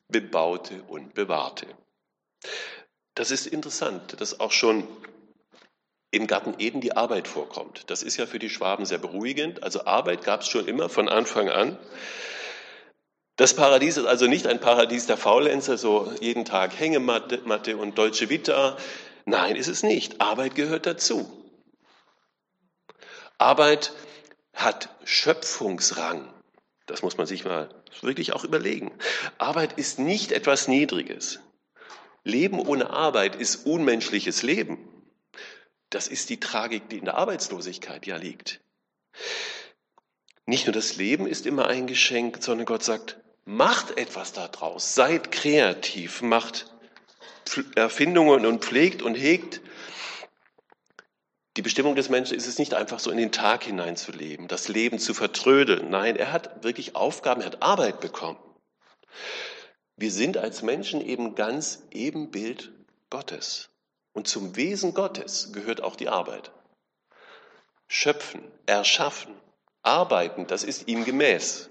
bebaute 0.09 0.83
und 0.89 1.15
bewahrte. 1.15 1.67
Das 3.15 3.31
ist 3.31 3.47
interessant, 3.47 4.21
dass 4.21 4.41
auch 4.41 4.53
schon 4.53 4.87
im 6.11 6.27
Garten 6.27 6.55
Eden 6.59 6.81
die 6.81 6.97
Arbeit 6.97 7.29
vorkommt. 7.29 7.85
Das 7.91 8.03
ist 8.03 8.17
ja 8.17 8.27
für 8.27 8.39
die 8.39 8.51
Schwaben 8.51 8.87
sehr 8.87 8.99
beruhigend. 8.99 9.63
Also 9.63 9.85
Arbeit 9.87 10.25
gab 10.25 10.43
es 10.43 10.49
schon 10.49 10.69
immer 10.69 10.89
von 10.89 11.09
Anfang 11.09 11.49
an. 11.49 11.79
Das 13.37 13.55
Paradies 13.55 13.99
ist 13.99 14.07
also 14.07 14.27
nicht 14.27 14.47
ein 14.47 14.61
Paradies 14.61 15.07
der 15.07 15.19
Faulenzer, 15.19 15.77
so 15.77 16.13
jeden 16.21 16.45
Tag 16.45 16.79
Hängematte 16.79 17.77
und 17.77 17.99
Dolce 17.99 18.31
Vita. 18.31 18.77
Nein, 19.27 19.57
ist 19.57 19.67
es 19.67 19.83
nicht. 19.83 20.21
Arbeit 20.21 20.55
gehört 20.55 20.87
dazu. 20.87 21.31
Arbeit 23.39 23.93
hat 24.55 24.89
Schöpfungsrang. 25.05 26.33
Das 26.87 27.03
muss 27.03 27.17
man 27.19 27.27
sich 27.27 27.45
mal 27.45 27.69
wirklich 28.01 28.33
auch 28.33 28.45
überlegen. 28.45 28.93
Arbeit 29.37 29.75
ist 29.75 29.99
nicht 29.99 30.31
etwas 30.31 30.69
Niedriges. 30.69 31.41
Leben 32.23 32.61
ohne 32.61 32.91
Arbeit 32.91 33.35
ist 33.35 33.67
unmenschliches 33.67 34.43
Leben. 34.43 34.79
Das 35.91 36.07
ist 36.07 36.31
die 36.31 36.41
Tragik, 36.41 36.89
die 36.89 36.99
in 36.99 37.05
der 37.05 37.17
Arbeitslosigkeit 37.17 38.07
ja 38.07 38.17
liegt. 38.17 38.61
Nicht 40.45 40.67
nur 40.67 40.73
das 40.73 40.97
Leben 40.97 41.27
ist 41.27 41.47
immer 41.47 41.67
ein 41.67 41.89
Geschenk, 41.89 42.39
sondern 42.41 42.67
Gott 42.67 42.85
sagt, 42.85 43.19
macht 43.45 43.99
etwas 43.99 44.33
daraus, 44.33 44.95
seid 44.95 45.33
kreativ, 45.33 46.23
macht 46.23 46.73
Erfindungen 47.75 48.47
und 48.47 48.65
pflegt 48.65 49.03
und 49.03 49.15
hegt. 49.15 49.61
Die 51.57 51.63
Bestimmung 51.63 51.97
des 51.97 52.11
Menschen 52.11 52.37
ist 52.37 52.47
es 52.47 52.59
nicht 52.59 52.75
einfach 52.75 52.99
so 52.99 53.11
in 53.11 53.17
den 53.17 53.33
Tag 53.33 53.65
hineinzuleben, 53.65 54.47
das 54.47 54.69
Leben 54.69 54.99
zu 54.99 55.15
vertrödeln. 55.15 55.89
Nein, 55.89 56.17
er 56.17 56.33
hat 56.33 56.65
wirklich 56.65 56.95
Aufgaben, 56.95 57.41
er 57.41 57.47
hat 57.47 57.63
Arbeit 57.63 58.01
bekommen. 58.01 58.39
Wir 59.97 60.11
sind 60.11 60.37
als 60.37 60.63
Menschen 60.63 61.01
eben 61.01 61.35
ganz 61.35 61.83
Ebenbild 61.91 62.73
Gottes. 63.09 63.71
Und 64.13 64.29
zum 64.29 64.57
Wesen 64.57 64.93
Gottes 64.93 65.53
gehört 65.53 65.83
auch 65.83 65.97
die 65.97 66.09
Arbeit. 66.09 66.51
Schöpfen, 67.89 68.43
erschaffen, 68.67 69.35
arbeiten, 69.83 70.47
das 70.47 70.65
ist 70.65 70.89
ihm 70.89 71.05
gemäß. 71.05 71.71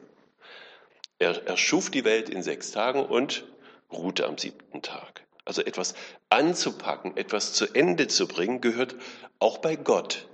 Er 1.19 1.45
erschuf 1.47 1.91
die 1.91 2.05
Welt 2.05 2.29
in 2.29 2.41
sechs 2.41 2.71
Tagen 2.71 3.05
und 3.05 3.45
ruhte 3.91 4.25
am 4.25 4.37
siebten 4.37 4.81
Tag. 4.81 5.24
Also 5.45 5.61
etwas 5.61 5.93
anzupacken, 6.29 7.15
etwas 7.17 7.53
zu 7.53 7.67
Ende 7.73 8.07
zu 8.07 8.27
bringen, 8.27 8.61
gehört 8.61 8.95
auch 9.39 9.59
bei 9.59 9.75
Gott 9.75 10.27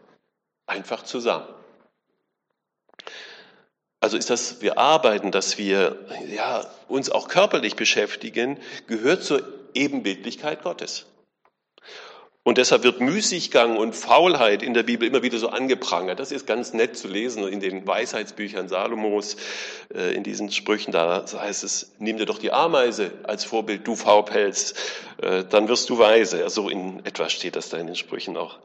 einfach 0.66 1.04
zusammen. 1.04 1.48
Also 4.00 4.18
ist 4.18 4.30
das, 4.30 4.62
wir 4.62 4.80
arbeiten, 4.80 5.32
dass 5.32 5.58
wir 5.60 6.00
ja, 6.28 6.66
uns 6.88 7.12
auch 7.12 7.28
körperlich 7.28 7.76
beschäftigen, 7.76 8.58
gehört 8.88 9.24
zur 9.24 9.44
Ebenbildlichkeit 9.76 10.64
Gottes. 10.64 11.06
Und 12.44 12.58
deshalb 12.58 12.84
wird 12.84 13.02
Müßiggang 13.02 13.78
und 13.78 13.96
Faulheit 13.96 14.64
in 14.64 14.74
der 14.74 14.82
Bibel 14.82 15.08
immer 15.08 15.22
wieder 15.22 15.38
so 15.38 15.50
angeprangert. 15.50 16.20
Das 16.20 16.32
ist 16.32 16.48
ganz 16.48 16.74
nett 16.74 16.98
zu 16.98 17.08
lesen 17.08 17.48
in 17.48 17.60
den 17.60 17.86
Weisheitsbüchern 17.86 18.68
Salomos, 18.68 19.38
äh, 19.94 20.16
in 20.16 20.24
diesen 20.24 20.52
Sprüchen. 20.52 20.92
Da 20.92 21.24
heißt 21.32 21.64
es, 21.64 21.92
nimm 22.00 22.18
dir 22.18 22.26
doch 22.26 22.40
die 22.40 22.52
Ameise 22.52 23.12
als 23.24 23.46
Vorbild, 23.46 23.86
du 23.86 23.96
Faulpelz, 23.96 24.74
äh, 25.22 25.44
dann 25.44 25.68
wirst 25.68 25.92
du 25.92 26.00
weise. 26.00 26.50
So 26.50 26.68
in 26.68 27.06
etwa 27.06 27.30
steht 27.30 27.56
das 27.56 27.70
da 27.70 27.78
in 27.78 27.86
den 27.86 27.96
Sprüchen 27.96 28.36
auch. 28.36 28.58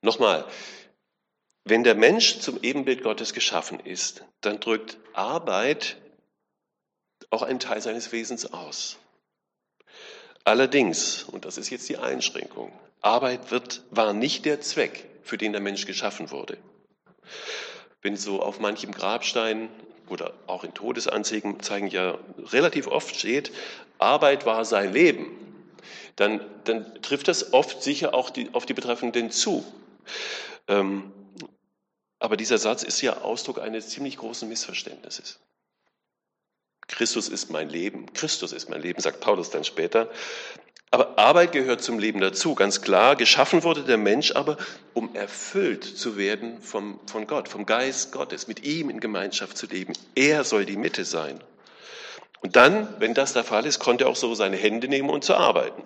Nochmal, 0.00 0.44
wenn 1.62 1.84
der 1.84 1.94
Mensch 1.94 2.40
zum 2.40 2.60
Ebenbild 2.62 3.04
Gottes 3.04 3.32
geschaffen 3.32 3.78
ist, 3.78 4.24
dann 4.40 4.58
drückt 4.58 4.98
Arbeit 5.12 5.98
auch 7.30 7.42
einen 7.42 7.60
Teil 7.60 7.80
seines 7.80 8.10
Wesens 8.10 8.52
aus. 8.52 8.98
Allerdings, 10.44 11.24
und 11.24 11.46
das 11.46 11.56
ist 11.56 11.70
jetzt 11.70 11.88
die 11.88 11.96
Einschränkung, 11.96 12.70
Arbeit 13.00 13.50
wird, 13.50 13.82
war 13.90 14.12
nicht 14.12 14.44
der 14.44 14.60
Zweck, 14.60 15.08
für 15.22 15.38
den 15.38 15.52
der 15.52 15.60
Mensch 15.60 15.86
geschaffen 15.86 16.30
wurde. 16.30 16.58
Wenn 18.02 18.16
so 18.16 18.42
auf 18.42 18.60
manchem 18.60 18.92
Grabstein 18.92 19.70
oder 20.08 20.34
auch 20.46 20.64
in 20.64 20.74
Todesanzeigen 20.74 21.60
zeigen 21.60 21.88
ja 21.88 22.18
relativ 22.38 22.86
oft 22.86 23.16
steht, 23.16 23.52
Arbeit 23.98 24.44
war 24.44 24.66
sein 24.66 24.92
Leben, 24.92 25.30
dann, 26.16 26.40
dann 26.64 27.00
trifft 27.02 27.28
das 27.28 27.54
oft 27.54 27.82
sicher 27.82 28.14
auch 28.14 28.28
die, 28.28 28.50
auf 28.52 28.66
die 28.66 28.74
Betreffenden 28.74 29.30
zu. 29.30 29.64
Ähm, 30.68 31.12
aber 32.18 32.36
dieser 32.36 32.58
Satz 32.58 32.82
ist 32.82 33.00
ja 33.00 33.22
Ausdruck 33.22 33.60
eines 33.60 33.88
ziemlich 33.88 34.18
großen 34.18 34.48
Missverständnisses. 34.48 35.40
Christus 36.88 37.28
ist 37.28 37.50
mein 37.50 37.68
Leben, 37.68 38.12
Christus 38.12 38.52
ist 38.52 38.68
mein 38.68 38.82
Leben, 38.82 39.00
sagt 39.00 39.20
Paulus 39.20 39.50
dann 39.50 39.64
später. 39.64 40.10
Aber 40.90 41.18
Arbeit 41.18 41.50
gehört 41.50 41.82
zum 41.82 41.98
Leben 41.98 42.20
dazu, 42.20 42.54
ganz 42.54 42.80
klar. 42.80 43.16
Geschaffen 43.16 43.64
wurde 43.64 43.82
der 43.82 43.96
Mensch 43.96 44.30
aber, 44.32 44.56
um 44.92 45.14
erfüllt 45.16 45.82
zu 45.82 46.16
werden 46.16 46.60
vom, 46.62 47.00
von 47.06 47.26
Gott, 47.26 47.48
vom 47.48 47.66
Geist 47.66 48.12
Gottes, 48.12 48.46
mit 48.46 48.64
ihm 48.64 48.90
in 48.90 49.00
Gemeinschaft 49.00 49.56
zu 49.56 49.66
leben. 49.66 49.94
Er 50.14 50.44
soll 50.44 50.64
die 50.66 50.76
Mitte 50.76 51.04
sein. 51.04 51.42
Und 52.42 52.56
dann, 52.56 52.94
wenn 53.00 53.14
das 53.14 53.32
der 53.32 53.42
Fall 53.42 53.66
ist, 53.66 53.80
konnte 53.80 54.04
er 54.04 54.10
auch 54.10 54.16
so 54.16 54.34
seine 54.34 54.56
Hände 54.56 54.86
nehmen 54.86 55.10
und 55.10 55.24
zu 55.24 55.34
arbeiten. 55.34 55.82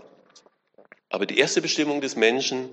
Aber 1.08 1.24
die 1.24 1.38
erste 1.38 1.62
Bestimmung 1.62 2.00
des 2.00 2.16
Menschen 2.16 2.68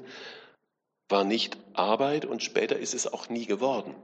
war 1.08 1.24
nicht 1.24 1.55
Arbeit 1.74 2.25
und 2.25 2.44
später 2.44 2.77
ist 2.77 2.94
es 2.94 3.12
auch 3.12 3.29
nie 3.29 3.46
geworden. 3.46 3.96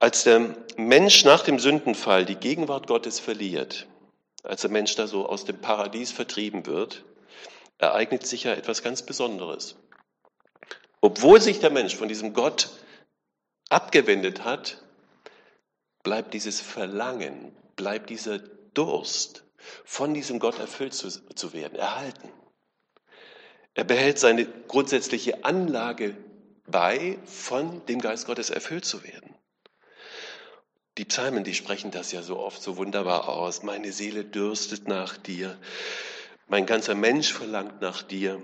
Als 0.00 0.22
der 0.22 0.54
Mensch 0.76 1.24
nach 1.24 1.42
dem 1.42 1.58
Sündenfall 1.58 2.24
die 2.24 2.36
Gegenwart 2.36 2.86
Gottes 2.86 3.18
verliert, 3.18 3.86
als 4.44 4.60
der 4.60 4.70
Mensch 4.70 4.94
da 4.94 5.08
so 5.08 5.26
aus 5.26 5.44
dem 5.44 5.60
Paradies 5.60 6.12
vertrieben 6.12 6.66
wird, 6.66 7.04
ereignet 7.78 8.26
sich 8.26 8.44
ja 8.44 8.54
etwas 8.54 8.82
ganz 8.82 9.02
Besonderes. 9.02 9.76
Obwohl 11.00 11.40
sich 11.40 11.58
der 11.58 11.70
Mensch 11.70 11.96
von 11.96 12.08
diesem 12.08 12.32
Gott 12.32 12.70
abgewendet 13.70 14.44
hat, 14.44 14.82
bleibt 16.02 16.32
dieses 16.32 16.60
Verlangen, 16.60 17.54
bleibt 17.76 18.10
dieser 18.10 18.38
Durst, 18.38 19.44
von 19.84 20.14
diesem 20.14 20.38
Gott 20.38 20.58
erfüllt 20.60 20.94
zu, 20.94 21.08
zu 21.10 21.52
werden, 21.52 21.76
erhalten. 21.76 22.30
Er 23.74 23.84
behält 23.84 24.18
seine 24.18 24.46
grundsätzliche 24.46 25.44
Anlage 25.44 26.16
bei, 26.66 27.18
von 27.24 27.84
dem 27.86 28.00
Geist 28.00 28.26
Gottes 28.26 28.50
erfüllt 28.50 28.84
zu 28.84 29.02
werden. 29.02 29.34
Die 30.98 31.04
Psalmen, 31.04 31.44
die 31.44 31.54
sprechen 31.54 31.92
das 31.92 32.10
ja 32.10 32.22
so 32.22 32.38
oft 32.40 32.60
so 32.60 32.76
wunderbar 32.76 33.28
aus. 33.28 33.62
Meine 33.62 33.92
Seele 33.92 34.24
dürstet 34.24 34.88
nach 34.88 35.16
dir. 35.16 35.56
Mein 36.48 36.66
ganzer 36.66 36.96
Mensch 36.96 37.32
verlangt 37.32 37.80
nach 37.80 38.02
dir. 38.02 38.42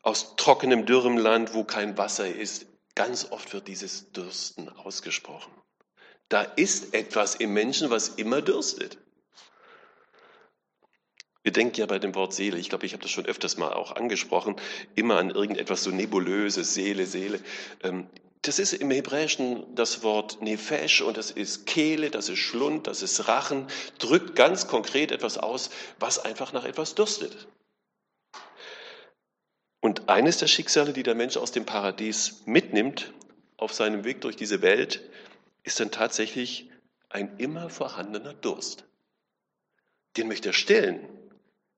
Aus 0.00 0.36
trockenem, 0.36 0.86
dürrem 0.86 1.18
Land, 1.18 1.52
wo 1.52 1.64
kein 1.64 1.98
Wasser 1.98 2.26
ist, 2.26 2.64
ganz 2.94 3.30
oft 3.30 3.52
wird 3.52 3.68
dieses 3.68 4.10
Dürsten 4.12 4.70
ausgesprochen. 4.70 5.52
Da 6.30 6.42
ist 6.42 6.94
etwas 6.94 7.34
im 7.34 7.52
Menschen, 7.52 7.90
was 7.90 8.08
immer 8.08 8.40
dürstet. 8.40 8.96
Wir 11.42 11.52
denken 11.52 11.76
ja 11.76 11.86
bei 11.86 11.98
dem 11.98 12.14
Wort 12.14 12.32
Seele, 12.32 12.56
ich 12.56 12.70
glaube, 12.70 12.86
ich 12.86 12.94
habe 12.94 13.02
das 13.02 13.10
schon 13.10 13.26
öfters 13.26 13.58
mal 13.58 13.72
auch 13.72 13.92
angesprochen, 13.96 14.56
immer 14.94 15.18
an 15.18 15.30
irgendetwas 15.30 15.82
so 15.82 15.90
nebulöses, 15.90 16.72
Seele, 16.72 17.04
Seele. 17.04 17.40
Das 18.42 18.58
ist 18.58 18.72
im 18.72 18.90
Hebräischen 18.90 19.72
das 19.76 20.02
Wort 20.02 20.42
Nefesh 20.42 21.00
und 21.00 21.16
das 21.16 21.30
ist 21.30 21.64
Kehle, 21.64 22.10
das 22.10 22.28
ist 22.28 22.40
Schlund, 22.40 22.88
das 22.88 23.00
ist 23.00 23.28
Rachen, 23.28 23.68
drückt 23.98 24.34
ganz 24.34 24.66
konkret 24.66 25.12
etwas 25.12 25.38
aus, 25.38 25.70
was 26.00 26.18
einfach 26.18 26.52
nach 26.52 26.64
etwas 26.64 26.96
dürstet. 26.96 27.46
Und 29.80 30.08
eines 30.08 30.38
der 30.38 30.48
Schicksale, 30.48 30.92
die 30.92 31.04
der 31.04 31.14
Mensch 31.14 31.36
aus 31.36 31.52
dem 31.52 31.66
Paradies 31.66 32.42
mitnimmt 32.44 33.12
auf 33.56 33.72
seinem 33.72 34.02
Weg 34.02 34.20
durch 34.20 34.34
diese 34.34 34.60
Welt, 34.60 35.08
ist 35.62 35.78
dann 35.78 35.92
tatsächlich 35.92 36.68
ein 37.08 37.38
immer 37.38 37.70
vorhandener 37.70 38.34
Durst. 38.34 38.84
Den 40.16 40.26
möchte 40.26 40.50
er 40.50 40.52
stillen. 40.52 41.08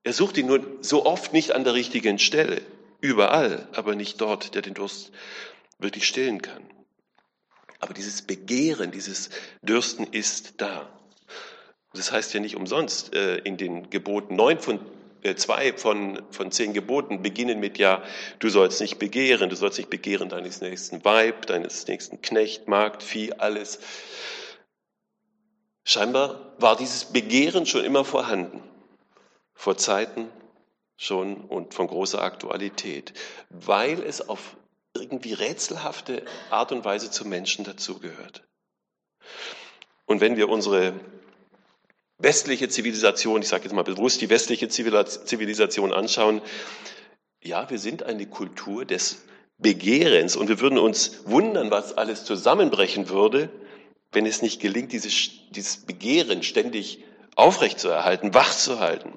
Er 0.03 0.13
sucht 0.13 0.37
ihn 0.37 0.47
nur 0.47 0.65
so 0.81 1.05
oft 1.05 1.31
nicht 1.31 1.51
an 1.51 1.63
der 1.63 1.75
richtigen 1.75 2.17
Stelle, 2.17 2.61
überall, 3.01 3.67
aber 3.73 3.93
nicht 3.93 4.19
dort, 4.19 4.55
der 4.55 4.63
den 4.63 4.73
Durst 4.73 5.11
wirklich 5.79 6.07
stillen 6.07 6.41
kann. 6.41 6.63
Aber 7.79 7.93
dieses 7.93 8.21
Begehren, 8.21 8.91
dieses 8.91 9.29
Dürsten 9.61 10.05
ist 10.05 10.61
da. 10.61 10.89
Das 11.93 12.11
heißt 12.11 12.33
ja 12.33 12.39
nicht 12.39 12.55
umsonst 12.55 13.13
äh, 13.13 13.37
in 13.37 13.57
den 13.57 13.89
Geboten, 13.89 14.35
neun 14.35 14.59
von 14.59 14.79
äh, 15.25 15.35
zwei 15.35 15.73
von, 15.73 16.21
von 16.29 16.51
zehn 16.51 16.73
Geboten 16.73 17.21
beginnen 17.21 17.59
mit 17.59 17.77
ja, 17.77 18.03
du 18.39 18.49
sollst 18.49 18.79
nicht 18.79 18.99
begehren, 18.99 19.49
du 19.49 19.55
sollst 19.55 19.77
nicht 19.77 19.89
begehren 19.89 20.29
deines 20.29 20.61
nächsten 20.61 21.03
Weib, 21.03 21.47
deines 21.47 21.87
nächsten 21.87 22.21
Knecht, 22.21 22.67
Magd, 22.67 23.01
Vieh, 23.01 23.33
alles. 23.33 23.79
Scheinbar 25.83 26.53
war 26.59 26.75
dieses 26.75 27.05
Begehren 27.05 27.65
schon 27.65 27.83
immer 27.83 28.05
vorhanden, 28.05 28.61
vor 29.53 29.77
Zeiten 29.77 30.29
schon 30.97 31.41
und 31.41 31.73
von 31.73 31.87
großer 31.87 32.21
Aktualität, 32.21 33.13
weil 33.49 34.01
es 34.01 34.27
auf 34.27 34.57
irgendwie 34.95 35.33
rätselhafte 35.33 36.23
Art 36.49 36.71
und 36.71 36.85
Weise 36.85 37.11
zum 37.11 37.29
Menschen 37.29 37.65
dazugehört. 37.65 38.43
Und 40.05 40.21
wenn 40.21 40.37
wir 40.37 40.49
unsere 40.49 40.93
westliche 42.17 42.69
Zivilisation, 42.69 43.41
ich 43.41 43.47
sage 43.47 43.63
jetzt 43.63 43.73
mal 43.73 43.83
bewusst 43.83 44.21
die 44.21 44.29
westliche 44.29 44.69
Zivilisation 44.69 45.93
anschauen, 45.93 46.41
ja, 47.43 47.69
wir 47.69 47.77
sind 47.77 48.03
eine 48.03 48.25
Kultur 48.25 48.85
des 48.85 49.23
Begehrens 49.57 50.35
und 50.35 50.49
wir 50.49 50.59
würden 50.59 50.79
uns 50.79 51.21
wundern, 51.25 51.71
was 51.71 51.93
alles 51.97 52.25
zusammenbrechen 52.25 53.09
würde, 53.09 53.49
wenn 54.11 54.25
es 54.25 54.41
nicht 54.41 54.61
gelingt, 54.61 54.91
dieses, 54.91 55.29
dieses 55.51 55.85
Begehren 55.85 56.43
ständig 56.43 57.03
aufrechtzuerhalten, 57.35 58.33
wachzuhalten. 58.33 59.13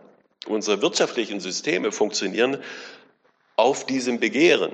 Unsere 0.47 0.83
wirtschaftlichen 0.83 1.41
Systeme 1.41 1.93
funktionieren 1.93 2.59
auf 3.57 3.87
diesem 3.87 4.21
Begehren. 4.21 4.73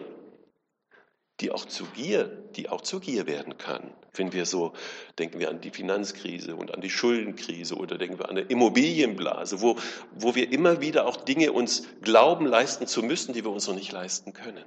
Die 1.40 1.50
auch 1.50 1.64
zu 1.64 1.84
Gier, 1.86 2.24
die 2.56 2.68
auch 2.68 2.80
zu 2.80 3.00
Gier 3.00 3.26
werden 3.26 3.58
kann. 3.58 3.92
Wenn 4.12 4.32
wir 4.32 4.46
so, 4.46 4.72
denken 5.18 5.40
wir 5.40 5.50
an 5.50 5.60
die 5.60 5.70
Finanzkrise 5.70 6.54
und 6.54 6.72
an 6.72 6.80
die 6.80 6.90
Schuldenkrise 6.90 7.74
oder 7.74 7.98
denken 7.98 8.18
wir 8.18 8.28
an 8.28 8.38
eine 8.38 8.46
Immobilienblase, 8.46 9.60
wo, 9.60 9.76
wo 10.12 10.34
wir 10.36 10.52
immer 10.52 10.80
wieder 10.80 11.06
auch 11.06 11.16
Dinge 11.16 11.52
uns 11.52 11.88
glauben, 12.02 12.46
leisten 12.46 12.86
zu 12.86 13.02
müssen, 13.02 13.32
die 13.32 13.44
wir 13.44 13.50
uns 13.50 13.66
noch 13.66 13.74
nicht 13.74 13.90
leisten 13.90 14.32
können. 14.32 14.64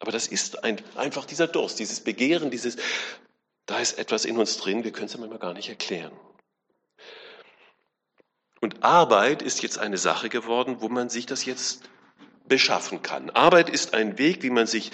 Aber 0.00 0.10
das 0.10 0.26
ist 0.26 0.64
ein, 0.64 0.80
einfach 0.96 1.26
dieser 1.26 1.46
Durst, 1.46 1.78
dieses 1.78 2.00
Begehren, 2.00 2.50
dieses, 2.50 2.76
da 3.66 3.78
ist 3.78 3.98
etwas 3.98 4.24
in 4.24 4.38
uns 4.38 4.56
drin, 4.56 4.82
wir 4.82 4.92
können 4.92 5.06
es 5.06 5.18
manchmal 5.18 5.38
gar 5.38 5.52
nicht 5.52 5.68
erklären. 5.68 6.12
Und 8.60 8.82
Arbeit 8.82 9.42
ist 9.42 9.62
jetzt 9.62 9.78
eine 9.78 9.98
Sache 9.98 10.28
geworden, 10.28 10.76
wo 10.80 10.88
man 10.88 11.10
sich 11.10 11.26
das 11.26 11.44
jetzt 11.44 11.82
beschaffen 12.48 13.02
kann. 13.02 13.30
Arbeit 13.30 13.68
ist 13.70 13.94
ein 13.94 14.18
Weg, 14.18 14.42
wie 14.42 14.50
man 14.50 14.66
sich 14.66 14.90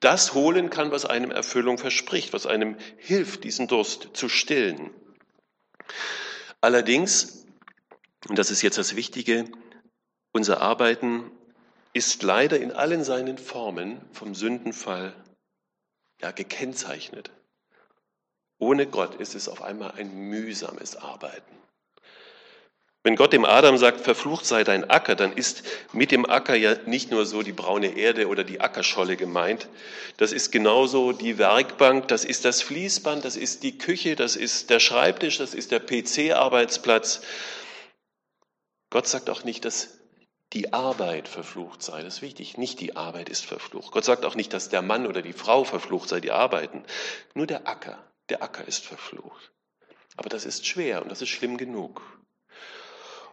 das 0.00 0.34
holen 0.34 0.70
kann, 0.70 0.90
was 0.90 1.04
einem 1.04 1.30
Erfüllung 1.30 1.78
verspricht, 1.78 2.32
was 2.32 2.46
einem 2.46 2.76
hilft, 2.96 3.44
diesen 3.44 3.68
Durst 3.68 4.08
zu 4.14 4.28
stillen. 4.28 4.90
Allerdings, 6.60 7.46
und 8.28 8.38
das 8.38 8.50
ist 8.50 8.62
jetzt 8.62 8.78
das 8.78 8.96
Wichtige, 8.96 9.44
unser 10.32 10.60
Arbeiten 10.60 11.30
ist 11.92 12.22
leider 12.22 12.58
in 12.58 12.72
allen 12.72 13.04
seinen 13.04 13.38
Formen 13.38 14.00
vom 14.12 14.34
Sündenfall 14.34 15.14
ja, 16.20 16.30
gekennzeichnet. 16.30 17.30
Ohne 18.58 18.86
Gott 18.86 19.16
ist 19.16 19.34
es 19.34 19.48
auf 19.48 19.62
einmal 19.62 19.92
ein 19.92 20.14
mühsames 20.30 20.96
Arbeiten. 20.96 21.61
Wenn 23.04 23.16
Gott 23.16 23.32
dem 23.32 23.44
Adam 23.44 23.78
sagt, 23.78 24.02
verflucht 24.02 24.46
sei 24.46 24.62
dein 24.62 24.88
Acker, 24.88 25.16
dann 25.16 25.32
ist 25.32 25.64
mit 25.92 26.12
dem 26.12 26.24
Acker 26.24 26.54
ja 26.54 26.76
nicht 26.86 27.10
nur 27.10 27.26
so 27.26 27.42
die 27.42 27.52
braune 27.52 27.96
Erde 27.96 28.28
oder 28.28 28.44
die 28.44 28.60
Ackerscholle 28.60 29.16
gemeint. 29.16 29.68
Das 30.18 30.32
ist 30.32 30.52
genauso 30.52 31.10
die 31.10 31.36
Werkbank, 31.36 32.06
das 32.06 32.24
ist 32.24 32.44
das 32.44 32.62
Fließband, 32.62 33.24
das 33.24 33.34
ist 33.36 33.64
die 33.64 33.76
Küche, 33.76 34.14
das 34.14 34.36
ist 34.36 34.70
der 34.70 34.78
Schreibtisch, 34.78 35.38
das 35.38 35.52
ist 35.52 35.72
der 35.72 35.80
PC-Arbeitsplatz. 35.80 37.22
Gott 38.90 39.08
sagt 39.08 39.30
auch 39.30 39.42
nicht, 39.42 39.64
dass 39.64 39.98
die 40.52 40.72
Arbeit 40.72 41.26
verflucht 41.26 41.82
sei. 41.82 42.02
Das 42.02 42.16
ist 42.16 42.22
wichtig. 42.22 42.58
Nicht 42.58 42.78
die 42.80 42.94
Arbeit 42.94 43.28
ist 43.30 43.44
verflucht. 43.44 43.90
Gott 43.90 44.04
sagt 44.04 44.24
auch 44.24 44.34
nicht, 44.34 44.52
dass 44.52 44.68
der 44.68 44.82
Mann 44.82 45.06
oder 45.06 45.22
die 45.22 45.32
Frau 45.32 45.64
verflucht 45.64 46.08
sei, 46.08 46.20
die 46.20 46.30
arbeiten. 46.30 46.84
Nur 47.34 47.46
der 47.46 47.66
Acker. 47.66 47.98
Der 48.28 48.42
Acker 48.42 48.68
ist 48.68 48.84
verflucht. 48.84 49.50
Aber 50.16 50.28
das 50.28 50.44
ist 50.44 50.66
schwer 50.66 51.02
und 51.02 51.10
das 51.10 51.22
ist 51.22 51.30
schlimm 51.30 51.56
genug. 51.56 52.02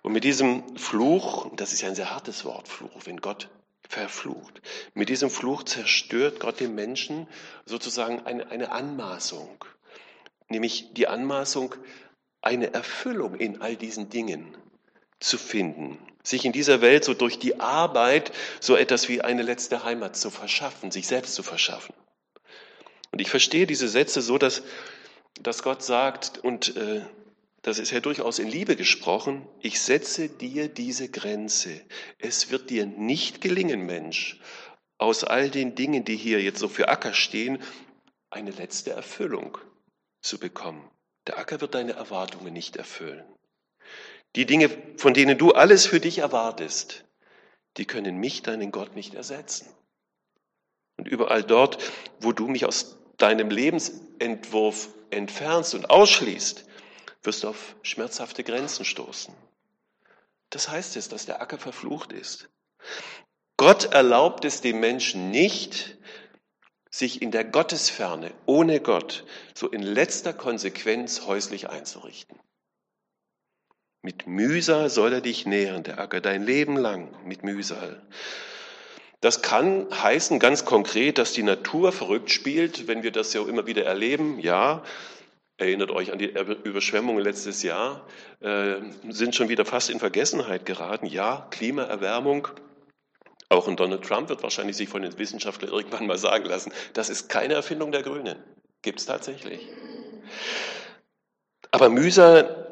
Und 0.09 0.13
mit 0.13 0.23
diesem 0.23 0.75
Fluch, 0.75 1.51
das 1.55 1.71
ist 1.71 1.81
ja 1.81 1.87
ein 1.87 1.93
sehr 1.93 2.09
hartes 2.09 2.43
Wort, 2.43 2.67
Fluch, 2.67 3.05
wenn 3.05 3.21
Gott 3.21 3.47
verflucht, 3.87 4.59
mit 4.95 5.07
diesem 5.07 5.29
Fluch 5.29 5.61
zerstört 5.61 6.39
Gott 6.39 6.59
dem 6.59 6.73
Menschen 6.73 7.27
sozusagen 7.67 8.25
eine, 8.25 8.49
eine 8.49 8.71
Anmaßung, 8.71 9.63
nämlich 10.47 10.95
die 10.95 11.07
Anmaßung, 11.07 11.75
eine 12.41 12.73
Erfüllung 12.73 13.35
in 13.35 13.61
all 13.61 13.75
diesen 13.75 14.09
Dingen 14.09 14.57
zu 15.19 15.37
finden, 15.37 15.99
sich 16.23 16.43
in 16.43 16.53
dieser 16.53 16.81
Welt 16.81 17.03
so 17.03 17.13
durch 17.13 17.37
die 17.37 17.59
Arbeit 17.59 18.31
so 18.59 18.75
etwas 18.75 19.09
wie 19.09 19.21
eine 19.21 19.43
letzte 19.43 19.83
Heimat 19.83 20.15
zu 20.15 20.31
verschaffen, 20.31 20.89
sich 20.89 21.05
selbst 21.05 21.35
zu 21.35 21.43
verschaffen. 21.43 21.93
Und 23.11 23.21
ich 23.21 23.29
verstehe 23.29 23.67
diese 23.67 23.87
Sätze 23.87 24.23
so, 24.23 24.39
dass, 24.39 24.63
dass 25.39 25.61
Gott 25.61 25.83
sagt, 25.83 26.39
und 26.39 26.75
äh, 26.77 27.01
das 27.61 27.79
ist 27.79 27.91
ja 27.91 27.99
durchaus 27.99 28.39
in 28.39 28.47
Liebe 28.47 28.75
gesprochen, 28.75 29.47
ich 29.61 29.81
setze 29.81 30.29
dir 30.29 30.69
diese 30.69 31.09
Grenze. 31.09 31.81
Es 32.17 32.51
wird 32.51 32.69
dir 32.69 32.85
nicht 32.85 33.41
gelingen, 33.41 33.85
Mensch, 33.85 34.39
aus 34.97 35.23
all 35.23 35.49
den 35.49 35.75
Dingen, 35.75 36.05
die 36.05 36.15
hier 36.15 36.41
jetzt 36.41 36.59
so 36.59 36.69
für 36.69 36.87
Acker 36.87 37.13
stehen, 37.13 37.61
eine 38.29 38.51
letzte 38.51 38.91
Erfüllung 38.91 39.57
zu 40.21 40.39
bekommen. 40.39 40.89
Der 41.27 41.37
Acker 41.37 41.61
wird 41.61 41.75
deine 41.75 41.93
Erwartungen 41.93 42.53
nicht 42.53 42.75
erfüllen. 42.75 43.23
Die 44.35 44.45
Dinge, 44.45 44.69
von 44.97 45.13
denen 45.13 45.37
du 45.37 45.51
alles 45.51 45.85
für 45.85 45.99
dich 45.99 46.19
erwartest, 46.19 47.05
die 47.77 47.85
können 47.85 48.17
mich, 48.17 48.41
deinen 48.41 48.71
Gott, 48.71 48.95
nicht 48.95 49.15
ersetzen. 49.15 49.67
Und 50.97 51.07
überall 51.07 51.43
dort, 51.43 51.77
wo 52.19 52.31
du 52.31 52.47
mich 52.47 52.65
aus 52.65 52.97
deinem 53.17 53.49
Lebensentwurf 53.49 54.89
entfernst 55.09 55.75
und 55.75 55.89
ausschließt, 55.89 56.68
wirst 57.23 57.43
du 57.43 57.49
auf 57.49 57.75
schmerzhafte 57.81 58.43
Grenzen 58.43 58.85
stoßen. 58.85 59.33
Das 60.49 60.69
heißt 60.69 60.95
es, 60.97 61.09
dass 61.09 61.25
der 61.25 61.41
Acker 61.41 61.57
verflucht 61.57 62.11
ist. 62.11 62.49
Gott 63.57 63.93
erlaubt 63.93 64.45
es 64.45 64.61
dem 64.61 64.79
Menschen 64.79 65.31
nicht, 65.31 65.97
sich 66.89 67.21
in 67.21 67.31
der 67.31 67.43
Gottesferne, 67.43 68.31
ohne 68.45 68.79
Gott, 68.79 69.25
so 69.53 69.67
in 69.67 69.81
letzter 69.81 70.33
Konsequenz 70.33 71.25
häuslich 71.27 71.69
einzurichten. 71.69 72.39
Mit 74.01 74.27
Mühsal 74.27 74.89
soll 74.89 75.13
er 75.13 75.21
dich 75.21 75.45
nähern, 75.45 75.83
der 75.83 75.99
Acker, 75.99 76.21
dein 76.21 76.43
Leben 76.43 76.77
lang 76.77 77.13
mit 77.25 77.43
Mühsal. 77.43 78.01
Das 79.21 79.41
kann 79.41 79.87
heißen 79.91 80.39
ganz 80.39 80.63
konkret, 80.63 81.17
dass 81.17 81.33
die 81.33 81.43
Natur 81.43 81.91
verrückt 81.91 82.31
spielt, 82.31 82.87
wenn 82.87 83.03
wir 83.03 83.11
das 83.11 83.33
ja 83.33 83.41
immer 83.41 83.67
wieder 83.67 83.83
erleben. 83.83 84.39
Ja, 84.39 84.83
erinnert 85.59 85.91
euch 85.91 86.11
an 86.11 86.19
die 86.19 86.33
Überschwemmungen 86.63 87.23
letztes 87.23 87.61
Jahr, 87.63 88.07
äh, 88.39 88.77
sind 89.09 89.35
schon 89.35 89.49
wieder 89.49 89.65
fast 89.65 89.89
in 89.89 89.99
Vergessenheit 89.99 90.65
geraten. 90.65 91.05
Ja, 91.05 91.47
Klimaerwärmung, 91.51 92.47
auch 93.49 93.67
ein 93.67 93.75
Donald 93.75 94.03
Trump 94.03 94.29
wird 94.29 94.43
wahrscheinlich 94.43 94.77
sich 94.77 94.89
von 94.89 95.01
den 95.01 95.17
Wissenschaftlern 95.17 95.71
irgendwann 95.71 96.07
mal 96.07 96.17
sagen 96.17 96.45
lassen, 96.45 96.71
das 96.93 97.09
ist 97.09 97.29
keine 97.29 97.55
Erfindung 97.55 97.91
der 97.91 98.03
Grünen. 98.03 98.37
Gibt 98.81 98.99
es 98.99 99.05
tatsächlich. 99.05 99.67
Aber 101.71 101.89
Mühsal 101.89 102.67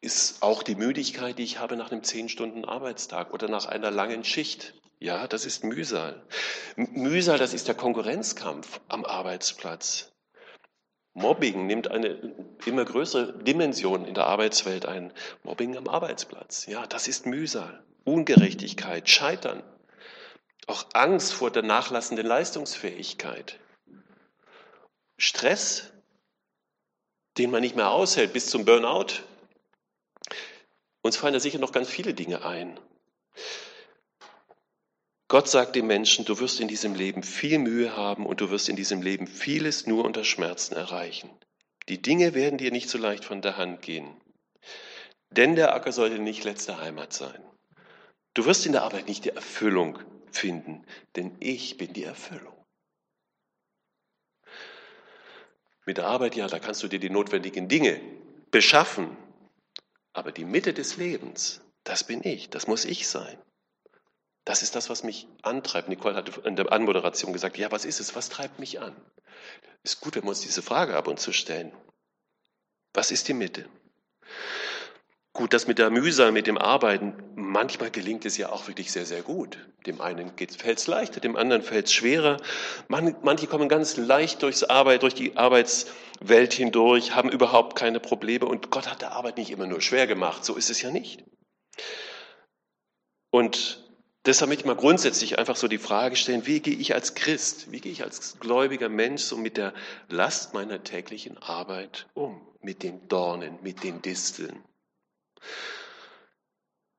ist 0.00 0.42
auch 0.42 0.62
die 0.62 0.74
Müdigkeit, 0.74 1.38
die 1.38 1.44
ich 1.44 1.58
habe 1.58 1.76
nach 1.76 1.90
einem 1.90 2.02
zehn 2.02 2.28
Stunden 2.28 2.64
Arbeitstag 2.64 3.32
oder 3.32 3.48
nach 3.48 3.66
einer 3.66 3.90
langen 3.90 4.24
Schicht. 4.24 4.74
Ja, 5.00 5.26
das 5.26 5.46
ist 5.46 5.64
Mühsal. 5.64 6.22
Mühsal, 6.76 7.38
das 7.38 7.54
ist 7.54 7.68
der 7.68 7.74
Konkurrenzkampf 7.74 8.80
am 8.88 9.04
Arbeitsplatz. 9.04 10.13
Mobbing 11.14 11.66
nimmt 11.66 11.90
eine 11.90 12.34
immer 12.66 12.84
größere 12.84 13.44
Dimension 13.44 14.04
in 14.04 14.14
der 14.14 14.26
Arbeitswelt 14.26 14.84
ein. 14.84 15.12
Mobbing 15.44 15.76
am 15.76 15.88
Arbeitsplatz. 15.88 16.66
Ja, 16.66 16.86
das 16.86 17.06
ist 17.06 17.24
Mühsal, 17.24 17.84
Ungerechtigkeit, 18.04 19.08
Scheitern. 19.08 19.62
Auch 20.66 20.86
Angst 20.92 21.32
vor 21.32 21.50
der 21.50 21.62
nachlassenden 21.62 22.26
Leistungsfähigkeit. 22.26 23.60
Stress, 25.16 25.92
den 27.38 27.50
man 27.50 27.60
nicht 27.60 27.76
mehr 27.76 27.90
aushält 27.90 28.32
bis 28.32 28.46
zum 28.46 28.64
Burnout. 28.64 29.22
Uns 31.02 31.16
fallen 31.16 31.34
da 31.34 31.40
sicher 31.40 31.58
noch 31.58 31.72
ganz 31.72 31.88
viele 31.88 32.14
Dinge 32.14 32.44
ein. 32.44 32.80
Gott 35.28 35.48
sagt 35.48 35.74
dem 35.74 35.86
Menschen, 35.86 36.24
du 36.24 36.38
wirst 36.38 36.60
in 36.60 36.68
diesem 36.68 36.94
Leben 36.94 37.22
viel 37.22 37.58
Mühe 37.58 37.96
haben 37.96 38.26
und 38.26 38.40
du 38.40 38.50
wirst 38.50 38.68
in 38.68 38.76
diesem 38.76 39.00
Leben 39.00 39.26
vieles 39.26 39.86
nur 39.86 40.04
unter 40.04 40.22
Schmerzen 40.22 40.74
erreichen. 40.74 41.30
Die 41.88 42.00
Dinge 42.00 42.34
werden 42.34 42.58
dir 42.58 42.70
nicht 42.70 42.90
so 42.90 42.98
leicht 42.98 43.24
von 43.24 43.40
der 43.42 43.56
Hand 43.56 43.82
gehen. 43.82 44.20
Denn 45.30 45.56
der 45.56 45.74
Acker 45.74 45.92
sollte 45.92 46.18
nicht 46.18 46.44
letzte 46.44 46.78
Heimat 46.78 47.12
sein. 47.12 47.42
Du 48.34 48.44
wirst 48.46 48.66
in 48.66 48.72
der 48.72 48.82
Arbeit 48.82 49.08
nicht 49.08 49.24
die 49.24 49.30
Erfüllung 49.30 49.98
finden, 50.30 50.84
denn 51.16 51.36
ich 51.40 51.76
bin 51.76 51.92
die 51.92 52.04
Erfüllung. 52.04 52.54
Mit 55.86 55.98
der 55.98 56.06
Arbeit, 56.06 56.34
ja, 56.34 56.46
da 56.48 56.58
kannst 56.58 56.82
du 56.82 56.88
dir 56.88 56.98
die 56.98 57.10
notwendigen 57.10 57.68
Dinge 57.68 58.00
beschaffen. 58.50 59.16
Aber 60.12 60.32
die 60.32 60.44
Mitte 60.44 60.72
des 60.72 60.96
Lebens, 60.96 61.60
das 61.82 62.04
bin 62.04 62.22
ich, 62.24 62.50
das 62.50 62.66
muss 62.66 62.84
ich 62.84 63.08
sein. 63.08 63.38
Das 64.44 64.62
ist 64.62 64.76
das, 64.76 64.90
was 64.90 65.02
mich 65.02 65.26
antreibt. 65.42 65.88
Nicole 65.88 66.14
hatte 66.14 66.40
in 66.42 66.56
der 66.56 66.70
Anmoderation 66.70 67.32
gesagt, 67.32 67.56
ja, 67.56 67.72
was 67.72 67.84
ist 67.84 68.00
es? 68.00 68.14
Was 68.14 68.28
treibt 68.28 68.58
mich 68.58 68.80
an? 68.80 68.94
Ist 69.82 70.00
gut, 70.00 70.16
wenn 70.16 70.24
wir 70.24 70.30
uns 70.30 70.40
diese 70.40 70.62
Frage 70.62 70.96
ab 70.96 71.08
und 71.08 71.18
zu 71.18 71.32
stellen. 71.32 71.72
Was 72.92 73.10
ist 73.10 73.28
die 73.28 73.34
Mitte? 73.34 73.68
Gut, 75.32 75.52
das 75.52 75.66
mit 75.66 75.78
der 75.78 75.90
Mühsal, 75.90 76.30
mit 76.30 76.46
dem 76.46 76.58
Arbeiten, 76.58 77.14
manchmal 77.34 77.90
gelingt 77.90 78.24
es 78.24 78.36
ja 78.36 78.50
auch 78.50 78.68
wirklich 78.68 78.92
sehr, 78.92 79.04
sehr 79.04 79.22
gut. 79.22 79.58
Dem 79.84 80.00
einen 80.00 80.30
fällt 80.38 80.78
es 80.78 80.86
leichter, 80.86 81.18
dem 81.18 81.34
anderen 81.34 81.62
fällt 81.62 81.86
es 81.86 81.92
schwerer. 81.92 82.36
manche 82.88 83.48
kommen 83.48 83.68
ganz 83.68 83.96
leicht 83.96 84.42
durchs 84.42 84.62
Arbeit, 84.62 85.02
durch 85.02 85.14
die 85.14 85.36
Arbeitswelt 85.36 86.52
hindurch, 86.52 87.16
haben 87.16 87.30
überhaupt 87.30 87.76
keine 87.76 87.98
Probleme 87.98 88.46
und 88.46 88.70
Gott 88.70 88.88
hat 88.88 89.02
der 89.02 89.12
Arbeit 89.12 89.36
nicht 89.36 89.50
immer 89.50 89.66
nur 89.66 89.80
schwer 89.80 90.06
gemacht. 90.06 90.44
So 90.44 90.54
ist 90.54 90.70
es 90.70 90.80
ja 90.82 90.92
nicht. 90.92 91.24
Und 93.30 93.83
Deshalb 94.26 94.48
möchte 94.48 94.62
ich 94.62 94.66
mal 94.66 94.76
grundsätzlich 94.76 95.38
einfach 95.38 95.56
so 95.56 95.68
die 95.68 95.78
Frage 95.78 96.16
stellen, 96.16 96.46
wie 96.46 96.60
gehe 96.60 96.74
ich 96.74 96.94
als 96.94 97.14
Christ, 97.14 97.70
wie 97.70 97.80
gehe 97.80 97.92
ich 97.92 98.02
als 98.02 98.38
gläubiger 98.40 98.88
Mensch 98.88 99.22
so 99.22 99.36
mit 99.36 99.58
der 99.58 99.74
Last 100.08 100.54
meiner 100.54 100.82
täglichen 100.82 101.36
Arbeit 101.38 102.06
um, 102.14 102.40
mit 102.60 102.82
den 102.82 103.06
Dornen, 103.08 103.58
mit 103.62 103.84
den 103.84 104.00
Disteln. 104.00 104.64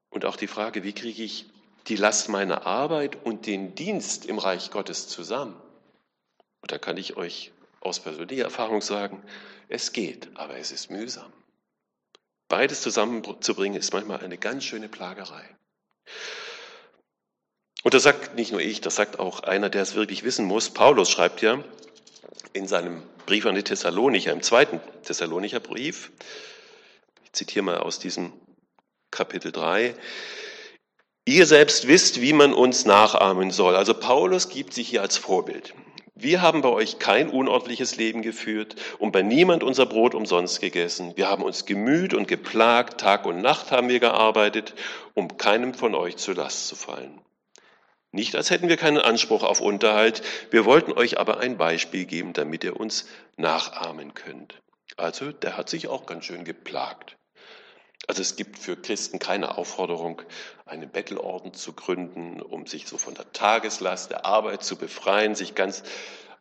Und 0.10 0.24
auch 0.24 0.36
die 0.36 0.48
Frage, 0.48 0.84
wie 0.84 0.94
kriege 0.94 1.24
ich 1.24 1.48
die 1.88 1.96
Last 1.96 2.30
meiner 2.30 2.68
Arbeit 2.68 3.18
und 3.26 3.48
den 3.48 3.74
Dienst 3.74 4.26
im 4.26 4.38
Reich 4.38 4.70
Gottes 4.70 5.08
zusammen? 5.08 5.60
Und 6.62 6.72
da 6.72 6.78
kann 6.78 6.98
ich 6.98 7.18
euch 7.18 7.52
aus 7.80 8.00
persönlicher 8.00 8.44
Erfahrung 8.44 8.82
sagen, 8.82 9.24
es 9.68 9.94
geht, 9.94 10.30
aber 10.36 10.58
es 10.58 10.72
ist 10.72 10.92
mühsam. 10.92 11.34
Beides 12.48 12.82
zusammenzubringen 12.82 13.80
ist 13.80 13.94
manchmal 13.94 14.20
eine 14.20 14.38
ganz 14.38 14.64
schöne 14.64 14.90
Plagerei. 14.90 15.44
Und 17.86 17.93
das 17.93 18.02
sagt 18.02 18.34
nicht 18.34 18.52
nur 18.52 18.62
ich, 18.62 18.82
das 18.82 18.95
sagt 18.95 19.19
auch 19.19 19.41
einer, 19.41 19.69
der 19.69 19.84
es 19.84 19.93
wirklich 19.93 20.24
wissen 20.24 20.43
muss. 20.43 20.71
Paulus 20.71 21.08
schreibt 21.08 21.43
ja 21.43 21.63
in 22.52 22.67
seinem 22.67 23.04
Brief 23.28 23.45
an 23.45 23.54
die 23.54 23.62
Thessalonicher, 23.62 24.32
im 24.32 24.41
zweiten 24.41 24.82
Thessalonicher 25.04 25.60
Brief, 25.60 26.12
ich 27.26 27.34
zitiere 27.34 27.63
mal 27.63 27.78
aus 27.78 28.00
diesem 28.00 28.34
Kapitel 29.12 29.52
3, 29.52 29.93
Ihr 31.26 31.45
selbst 31.45 31.88
wisst, 31.88 32.21
wie 32.21 32.34
man 32.34 32.56
uns 32.56 32.86
nachahmen 32.86 33.52
soll. 33.52 33.76
Also 33.76 33.93
Paulus 33.93 34.50
gibt 34.50 34.74
sich 34.74 34.89
hier 34.89 35.04
als 35.04 35.17
Vorbild. 35.17 35.76
Wir 36.15 36.41
haben 36.41 36.63
bei 36.63 36.69
euch 36.69 36.98
kein 36.98 37.30
unordentliches 37.30 37.98
Leben 37.98 38.24
geführt 38.24 38.78
und 38.98 39.12
bei 39.12 39.21
niemand 39.21 39.62
unser 39.62 39.86
Brot 39.86 40.15
umsonst 40.15 40.60
gegessen. 40.60 41.13
Wir 41.17 41.30
haben 41.30 41.43
uns 41.43 41.67
gemüht 41.67 42.15
und 42.15 42.28
geplagt, 42.28 43.00
Tag 43.00 43.28
und 43.28 43.41
Nacht 43.41 43.69
haben 43.69 43.89
wir 43.89 44.00
gearbeitet, 44.00 44.74
um 45.13 45.38
keinem 45.38 45.76
von 45.76 45.93
euch 45.93 46.17
zur 46.17 46.34
Last 46.34 46.67
zu 46.67 46.76
fallen. 46.76 47.21
Nicht 48.15 48.34
als 48.38 48.49
hätten 48.49 48.69
wir 48.69 48.78
keinen 48.78 48.97
Anspruch 48.97 49.43
auf 49.43 49.60
Unterhalt, 49.60 50.21
wir 50.49 50.63
wollten 50.63 50.93
euch 50.93 51.19
aber 51.19 51.41
ein 51.41 51.58
Beispiel 51.58 52.06
geben, 52.06 52.32
damit 52.32 52.63
ihr 52.63 52.80
uns 52.80 53.08
nachahmen 53.36 54.13
könnt. 54.13 54.62
Also 54.95 55.34
der 55.34 55.58
hat 55.58 55.69
sich 55.69 55.89
auch 55.89 56.06
ganz 56.06 56.23
schön 56.23 56.45
geplagt. 56.45 57.17
Also 58.08 58.21
es 58.21 58.38
gibt 58.38 58.58
für 58.58 58.78
Christen 58.78 59.19
keine 59.19 59.58
Aufforderung, 59.58 60.21
einen 60.65 60.89
Bettelorden 60.89 61.54
zu 61.54 61.73
gründen, 61.73 62.41
um 62.41 62.67
sich 62.67 62.88
so 62.88 62.97
von 62.97 63.15
der 63.15 63.34
Tageslast 63.34 64.12
der 64.12 64.25
Arbeit 64.25 64.63
zu 64.63 64.78
befreien, 64.78 65.36
sich 65.36 65.54
ganz 65.54 65.84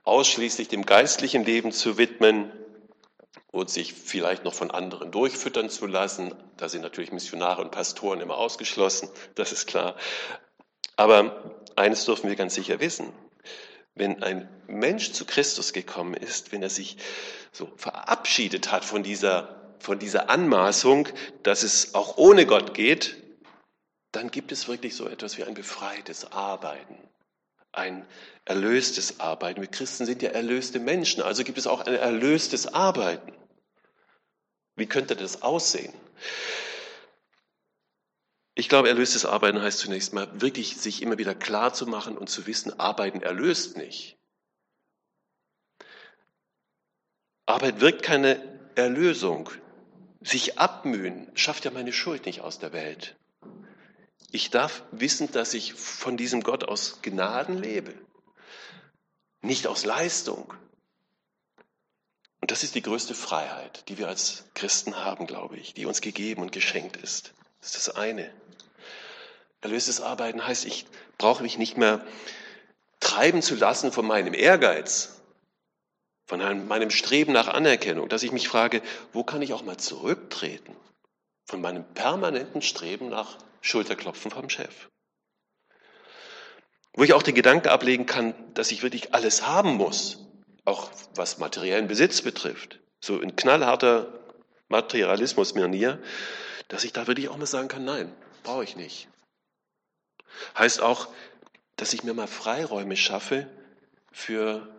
ausschließlich 0.05 0.69
dem 0.69 0.87
geistlichen 0.87 1.45
Leben 1.45 1.73
zu 1.73 1.99
widmen 1.99 2.53
und 3.51 3.69
sich 3.69 3.95
vielleicht 3.95 4.45
noch 4.45 4.55
von 4.55 4.71
anderen 4.71 5.11
durchfüttern 5.11 5.71
zu 5.71 5.87
lassen. 5.87 6.35
Da 6.57 6.69
sind 6.69 6.83
natürlich 6.83 7.11
Missionare 7.11 7.63
und 7.63 7.73
Pastoren 7.73 8.21
immer 8.21 8.37
ausgeschlossen, 8.37 9.09
das 9.35 9.51
ist 9.51 9.67
klar. 9.67 9.97
Aber 10.97 11.55
eines 11.77 12.05
dürfen 12.05 12.29
wir 12.29 12.37
ganz 12.37 12.55
sicher 12.55 12.81
wissen. 12.81 13.13
Wenn 13.95 14.23
ein 14.23 14.49
Mensch 14.67 15.13
zu 15.13 15.25
Christus 15.25 15.73
gekommen 15.73 16.15
ist, 16.15 16.53
wenn 16.53 16.63
er 16.63 16.71
sich 16.71 16.97
so 17.53 17.71
verabschiedet 17.77 18.73
hat 18.73 18.85
von 18.85 19.03
dieser 19.03 19.61
von 19.85 19.99
dieser 19.99 20.31
Anmaßung, 20.31 21.09
dass 21.43 21.63
es 21.63 21.95
auch 21.95 22.17
ohne 22.17 22.47
Gott 22.47 22.75
geht, 22.75 23.23
dann 24.13 24.31
gibt 24.31 24.51
es 24.51 24.67
wirklich 24.67 24.97
so 24.97 25.07
etwas 25.07 25.37
wie 25.37 25.45
ein 25.45 25.55
befreites 25.55 26.33
Arbeiten, 26.33 26.97
ein 27.73 28.07
erlöstes 28.45 29.21
Arbeiten. 29.21 29.61
Wir 29.61 29.69
Christen 29.69 30.07
sind 30.07 30.23
ja 30.23 30.31
erlöste 30.31 30.79
Menschen, 30.79 31.23
also 31.23 31.45
gibt 31.45 31.59
es 31.59 31.67
auch 31.67 31.81
ein 31.81 31.95
erlöstes 31.95 32.73
Arbeiten. 32.73 33.33
Wie 34.77 34.87
könnte 34.87 35.17
das 35.17 35.43
aussehen? 35.43 35.93
Ich 38.55 38.69
glaube, 38.69 38.89
erlöstes 38.89 39.25
Arbeiten 39.25 39.61
heißt 39.61 39.81
zunächst 39.81 40.13
mal 40.13 40.41
wirklich 40.41 40.77
sich 40.77 41.03
immer 41.03 41.19
wieder 41.19 41.35
klar 41.35 41.75
zu 41.75 41.87
machen 41.87 42.17
und 42.17 42.29
zu 42.31 42.47
wissen, 42.47 42.79
Arbeiten 42.79 43.21
erlöst 43.21 43.77
nicht. 43.77 44.17
Arbeit 47.47 47.81
wirkt 47.81 48.03
keine 48.03 48.41
Erlösung 48.75 49.51
sich 50.25 50.59
abmühen, 50.59 51.31
schafft 51.35 51.65
ja 51.65 51.71
meine 51.71 51.93
Schuld 51.93 52.27
nicht 52.27 52.41
aus 52.41 52.59
der 52.59 52.73
Welt. 52.73 53.17
Ich 54.31 54.51
darf 54.51 54.83
wissen, 54.91 55.31
dass 55.31 55.55
ich 55.55 55.75
von 55.75 56.17
diesem 56.17 56.43
Gott 56.43 56.65
aus 56.65 57.03
Gnaden 57.03 57.59
lebe, 57.59 57.95
nicht 59.43 59.67
aus 59.67 59.85
Leistung. 59.85 60.55
Und 62.41 62.51
das 62.51 62.63
ist 62.63 62.75
die 62.75 62.83
größte 62.83 63.15
Freiheit, 63.15 63.89
die 63.89 63.99
wir 63.99 64.09
als 64.09 64.45
Christen 64.55 64.97
haben, 64.97 65.27
glaube 65.27 65.57
ich, 65.57 65.75
die 65.75 65.87
uns 65.87 66.01
gegeben 66.01 66.43
und 66.43 66.53
geschenkt 66.53 66.97
ist. 66.97 67.35
Das 67.65 67.75
ist 67.75 67.89
das 67.89 67.97
eine. 67.97 68.31
Erlöstes 69.63 70.03
Arbeiten 70.03 70.47
heißt, 70.47 70.67
ich 70.67 70.85
brauche 71.17 71.43
mich 71.43 71.57
nicht 71.57 71.79
mehr 71.79 72.05
treiben 73.01 73.41
zu 73.41 73.55
lassen 73.55 73.91
von 73.91 74.07
meinem 74.07 74.35
Ehrgeiz, 74.35 75.23
von 76.27 76.41
meinem 76.69 76.91
Streben 76.91 77.33
nach 77.33 77.49
Anerkennung, 77.49 78.11
dass 78.11 78.23
ich 78.23 78.33
mich 78.33 78.49
frage, 78.49 78.83
wo 79.15 79.25
kann 79.25 79.41
ich 79.41 79.55
auch 79.55 79.63
mal 79.63 79.79
zurücktreten 79.79 80.77
von 81.47 81.63
meinem 81.63 81.85
permanenten 81.95 82.61
Streben 82.61 83.09
nach 83.09 83.39
Schulterklopfen 83.63 84.31
vom 84.31 84.51
Chef. 84.51 84.91
Wo 86.93 87.03
ich 87.03 87.15
auch 87.15 87.23
den 87.23 87.35
Gedanken 87.35 87.69
ablegen 87.69 88.05
kann, 88.05 88.35
dass 88.53 88.73
ich 88.73 88.83
wirklich 88.83 89.15
alles 89.15 89.47
haben 89.47 89.77
muss, 89.77 90.19
auch 90.67 90.91
was 91.15 91.39
materiellen 91.39 91.89
Besitz 91.89 92.21
betrifft, 92.21 92.79
so 93.01 93.21
in 93.21 93.37
knallharter 93.37 94.13
Materialismus-Manier, 94.69 96.03
dass 96.75 96.83
ich 96.83 96.93
da 96.93 97.07
wirklich 97.07 97.29
auch 97.29 97.37
mal 97.37 97.47
sagen 97.47 97.69
kann, 97.69 97.85
nein, 97.85 98.13
brauche 98.43 98.65
ich 98.65 98.75
nicht. 98.75 99.07
Heißt 100.59 100.83
auch, 100.83 101.07
dass 101.77 101.93
ich 101.93 102.03
mir 102.03 102.15
mal 102.15 102.27
Freiräume 102.27 102.97
schaffe 102.97 103.49
für 104.11 104.75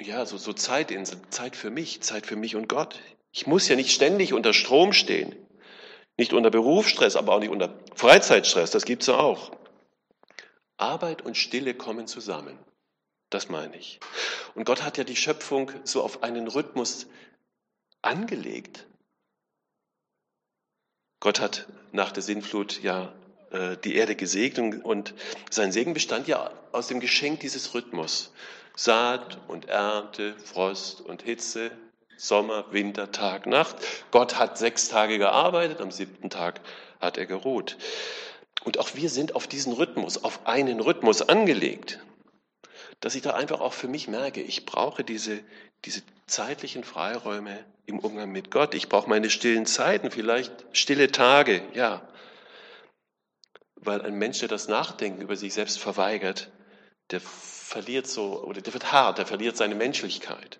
ja, 0.00 0.26
so, 0.26 0.38
so 0.38 0.52
Zeitinseln, 0.52 1.20
Zeit 1.30 1.56
für 1.56 1.70
mich, 1.70 2.02
Zeit 2.02 2.24
für 2.24 2.36
mich 2.36 2.54
und 2.54 2.68
Gott. 2.68 3.00
Ich 3.32 3.48
muss 3.48 3.66
ja 3.66 3.74
nicht 3.74 3.90
ständig 3.90 4.32
unter 4.32 4.54
Strom 4.54 4.92
stehen. 4.92 5.34
Nicht 6.16 6.32
unter 6.32 6.50
Berufsstress, 6.50 7.16
aber 7.16 7.34
auch 7.34 7.40
nicht 7.40 7.50
unter 7.50 7.80
Freizeitstress, 7.96 8.70
das 8.70 8.84
gibt's 8.84 9.08
ja 9.08 9.16
auch. 9.16 9.50
Arbeit 10.76 11.22
und 11.22 11.36
Stille 11.36 11.74
kommen 11.74 12.06
zusammen. 12.06 12.56
Das 13.30 13.48
meine 13.48 13.76
ich. 13.76 13.98
Und 14.54 14.66
Gott 14.66 14.84
hat 14.84 14.98
ja 14.98 15.02
die 15.02 15.16
Schöpfung 15.16 15.72
so 15.82 16.00
auf 16.00 16.22
einen 16.22 16.46
Rhythmus 16.46 17.08
angelegt. 18.02 18.86
Gott 21.24 21.40
hat 21.40 21.64
nach 21.92 22.12
der 22.12 22.22
Sinnflut 22.22 22.82
ja 22.82 23.10
äh, 23.50 23.78
die 23.82 23.94
Erde 23.94 24.14
gesegnet 24.14 24.84
und 24.84 25.14
sein 25.48 25.72
Segen 25.72 25.94
bestand 25.94 26.28
ja 26.28 26.50
aus 26.70 26.88
dem 26.88 27.00
Geschenk 27.00 27.40
dieses 27.40 27.72
Rhythmus. 27.72 28.30
Saat 28.76 29.38
und 29.48 29.64
Ernte, 29.70 30.34
Frost 30.36 31.00
und 31.00 31.22
Hitze, 31.22 31.70
Sommer, 32.18 32.66
Winter, 32.72 33.10
Tag, 33.10 33.46
Nacht. 33.46 33.76
Gott 34.10 34.38
hat 34.38 34.58
sechs 34.58 34.88
Tage 34.88 35.16
gearbeitet, 35.16 35.80
am 35.80 35.90
siebten 35.90 36.28
Tag 36.28 36.60
hat 37.00 37.16
er 37.16 37.24
geruht. 37.24 37.78
Und 38.64 38.78
auch 38.78 38.90
wir 38.92 39.08
sind 39.08 39.34
auf 39.34 39.46
diesen 39.46 39.72
Rhythmus, 39.72 40.22
auf 40.22 40.46
einen 40.46 40.78
Rhythmus 40.78 41.22
angelegt, 41.22 42.00
dass 43.04 43.14
ich 43.14 43.20
da 43.20 43.34
einfach 43.34 43.60
auch 43.60 43.74
für 43.74 43.86
mich 43.86 44.08
merke, 44.08 44.40
ich 44.40 44.64
brauche 44.64 45.04
diese, 45.04 45.44
diese 45.84 46.00
zeitlichen 46.26 46.84
Freiräume 46.84 47.62
im 47.84 47.98
Umgang 47.98 48.32
mit 48.32 48.50
Gott. 48.50 48.74
Ich 48.74 48.88
brauche 48.88 49.10
meine 49.10 49.28
stillen 49.28 49.66
Zeiten, 49.66 50.10
vielleicht 50.10 50.50
stille 50.72 51.12
Tage, 51.12 51.60
ja. 51.74 52.08
Weil 53.74 54.00
ein 54.00 54.14
Mensch, 54.14 54.38
der 54.38 54.48
das 54.48 54.68
Nachdenken 54.68 55.20
über 55.20 55.36
sich 55.36 55.52
selbst 55.52 55.78
verweigert, 55.78 56.50
der 57.10 57.20
verliert 57.20 58.06
so, 58.06 58.42
oder 58.42 58.62
der 58.62 58.72
wird 58.72 58.90
hart, 58.90 59.18
der 59.18 59.26
verliert 59.26 59.58
seine 59.58 59.74
Menschlichkeit. 59.74 60.58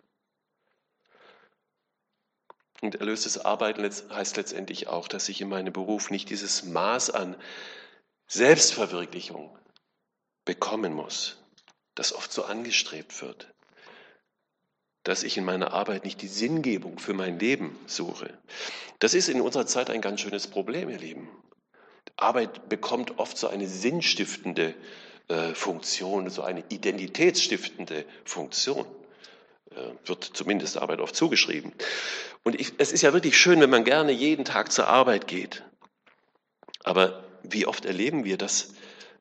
Und 2.83 2.97
erlöstes 2.97 3.39
Arbeiten 3.39 3.83
heißt 3.83 4.37
letztendlich 4.37 4.89
auch, 4.89 5.09
dass 5.09 5.31
ich 5.31 5.41
in 5.41 5.49
meinem 5.49 5.73
Beruf 5.73 6.11
nicht 6.11 6.29
dieses 6.29 6.63
Maß 6.63 7.09
an 7.09 7.37
Selbstverwirklichung 8.27 9.59
bekommen 10.45 10.93
muss, 10.93 11.39
das 11.95 12.13
oft 12.13 12.33
so 12.33 12.45
angestrebt 12.45 13.21
wird. 13.23 13.53
Dass 15.03 15.23
ich 15.23 15.37
in 15.37 15.45
meiner 15.45 15.73
Arbeit 15.73 16.05
nicht 16.05 16.23
die 16.23 16.29
Sinngebung 16.29 16.99
für 16.99 17.13
mein 17.13 17.39
Leben 17.39 17.79
suche. 17.87 18.39
Das 18.99 19.15
ist 19.15 19.29
in 19.29 19.41
unserer 19.41 19.67
Zeit 19.67 19.91
ein 19.91 20.01
ganz 20.01 20.21
schönes 20.21 20.47
Problem, 20.47 20.89
ihr 20.89 20.99
Lieben. 20.99 21.29
Arbeit 22.17 22.69
bekommt 22.69 23.19
oft 23.19 23.37
so 23.37 23.49
eine 23.49 23.67
sinnstiftende 23.67 24.75
äh, 25.29 25.55
Funktion, 25.55 26.31
so 26.31 26.43
eine 26.43 26.65
identitätsstiftende 26.69 28.05
Funktion. 28.25 28.87
Äh, 29.75 30.09
wird 30.09 30.25
zumindest 30.25 30.79
Arbeit 30.79 31.01
oft 31.01 31.17
zugeschrieben. 31.17 31.73
Und 32.43 32.61
ich, 32.61 32.73
es 32.79 32.93
ist 32.93 33.03
ja 33.03 33.13
wirklich 33.13 33.37
schön, 33.37 33.61
wenn 33.61 33.71
man 33.71 33.85
gerne 33.85 34.13
jeden 34.13 34.45
Tag 34.45 34.71
zur 34.71 34.87
Arbeit 34.87 35.27
geht. 35.27 35.65
Aber 36.85 37.25
wie 37.43 37.67
oft 37.67 37.85
erleben 37.85 38.25
wir, 38.25 38.37
dass 38.37 38.75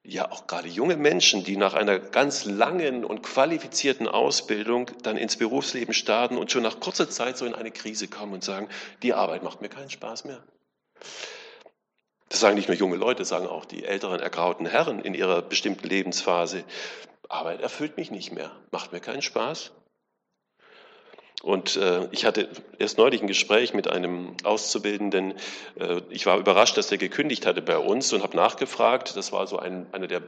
ja 0.05 0.29
auch 0.31 0.47
gerade 0.47 0.67
junge 0.67 0.97
Menschen, 0.97 1.43
die 1.43 1.55
nach 1.55 1.73
einer 1.73 1.97
ganz 1.97 2.45
langen 2.45 3.05
und 3.05 3.23
qualifizierten 3.23 4.07
Ausbildung 4.07 4.91
dann 5.01 5.17
ins 5.17 5.37
Berufsleben 5.37 5.93
starten 5.93 6.37
und 6.37 6.51
schon 6.51 6.63
nach 6.63 6.79
kurzer 6.79 7.09
Zeit 7.09 7.37
so 7.37 7.45
in 7.45 7.55
eine 7.55 7.71
Krise 7.71 8.07
kommen 8.07 8.33
und 8.33 8.43
sagen, 8.43 8.67
die 9.01 9.13
Arbeit 9.13 9.43
macht 9.43 9.61
mir 9.61 9.69
keinen 9.69 9.89
Spaß 9.89 10.25
mehr. 10.25 10.43
Das 12.27 12.39
sagen 12.39 12.55
nicht 12.55 12.67
nur 12.67 12.77
junge 12.77 12.97
Leute, 12.97 13.19
das 13.19 13.29
sagen 13.29 13.47
auch 13.47 13.63
die 13.63 13.85
älteren 13.85 14.19
ergrauten 14.19 14.65
Herren 14.65 14.99
in 14.99 15.13
ihrer 15.13 15.41
bestimmten 15.41 15.87
Lebensphase. 15.87 16.63
Arbeit 17.29 17.61
erfüllt 17.61 17.95
mich 17.95 18.11
nicht 18.11 18.31
mehr, 18.31 18.51
macht 18.71 18.91
mir 18.91 18.99
keinen 18.99 19.21
Spaß. 19.21 19.71
Und 21.43 21.75
äh, 21.75 22.07
ich 22.11 22.23
hatte 22.23 22.47
erst 22.79 22.97
neulich 22.97 23.21
ein 23.21 23.27
Gespräch 23.27 23.73
mit 23.73 23.89
einem 23.89 24.37
Auszubildenden. 24.45 25.33
Äh, 25.77 25.99
ich 26.09 26.25
war 26.25 26.37
überrascht, 26.39 26.77
dass 26.77 26.89
er 26.89 26.97
gekündigt 26.97 27.45
hatte 27.45 27.61
bei 27.61 27.77
uns 27.77 28.13
und 28.13 28.23
habe 28.23 28.37
nachgefragt. 28.37 29.17
Das 29.17 29.33
war 29.33 29.45
so 29.45 29.59
ein, 29.59 29.85
einer 29.91 30.07
der 30.07 30.21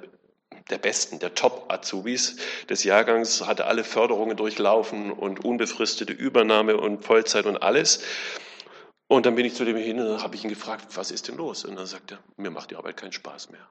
der 0.69 0.77
Besten, 0.77 1.19
der 1.19 1.35
Top-Azubis 1.35 2.37
des 2.69 2.83
Jahrgangs, 2.83 3.45
hatte 3.45 3.65
alle 3.65 3.83
Förderungen 3.83 4.35
durchlaufen 4.35 5.11
und 5.11 5.45
unbefristete 5.45 6.11
Übernahme 6.11 6.77
und 6.77 7.05
Vollzeit 7.05 7.45
und 7.45 7.57
alles. 7.57 8.03
Und 9.07 9.25
dann 9.25 9.35
bin 9.35 9.45
ich 9.45 9.53
zu 9.53 9.63
dem 9.63 9.77
hin 9.77 9.99
und 9.99 10.23
habe 10.23 10.35
ich 10.35 10.43
ihn 10.43 10.49
gefragt, 10.49 10.87
was 10.95 11.11
ist 11.11 11.27
denn 11.27 11.37
los? 11.37 11.63
Und 11.63 11.75
dann 11.75 11.85
sagte 11.85 12.15
er, 12.15 12.19
mir 12.41 12.49
macht 12.49 12.71
die 12.71 12.75
Arbeit 12.75 12.97
keinen 12.97 13.11
Spaß 13.11 13.51
mehr. 13.51 13.69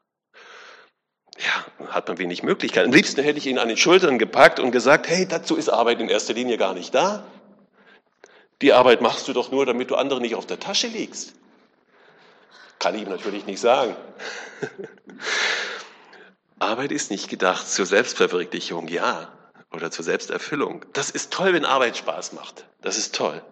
Ja, 1.38 1.87
hat 1.92 2.09
man 2.09 2.18
wenig 2.18 2.42
Möglichkeiten. 2.42 2.88
Am 2.90 2.94
liebsten 2.94 3.23
hätte 3.23 3.38
ich 3.38 3.47
ihn 3.47 3.59
an 3.59 3.68
den 3.68 3.77
Schultern 3.77 4.18
gepackt 4.18 4.61
und 4.61 4.70
gesagt, 4.70 5.09
hey, 5.09 5.27
dazu 5.27 5.57
ist 5.57 5.68
Arbeit 5.68 6.01
in 6.01 6.09
erster 6.09 6.35
Linie 6.35 6.59
gar 6.59 6.75
nicht 6.75 6.94
da. 6.94 7.25
Die 8.62 8.73
Arbeit 8.73 9.01
machst 9.01 9.27
du 9.27 9.33
doch 9.33 9.51
nur, 9.51 9.66
damit 9.66 9.90
du 9.90 9.97
andere 9.97 10.20
nicht 10.20 10.37
auf 10.37 10.47
der 10.47 10.61
Tasche 10.61 10.87
liegst. 10.87 11.35
Kann 12.79 12.94
ich 12.94 13.03
ihm 13.03 13.09
natürlich 13.09 13.47
nicht 13.47 13.61
sagen. 13.61 13.97
Arbeit 16.59 16.92
ist 16.92 17.11
nicht 17.11 17.29
gedacht 17.29 17.68
zur 17.68 17.85
Selbstverwirklichung, 17.85 18.88
ja, 18.88 19.33
oder 19.73 19.90
zur 19.90 20.05
Selbsterfüllung. 20.05 20.85
Das 20.92 21.11
ist 21.11 21.33
toll, 21.33 21.53
wenn 21.53 21.64
Arbeit 21.64 21.97
Spaß 21.97 22.33
macht. 22.33 22.64
Das 22.81 22.97
ist 22.97 23.14
toll. 23.14 23.42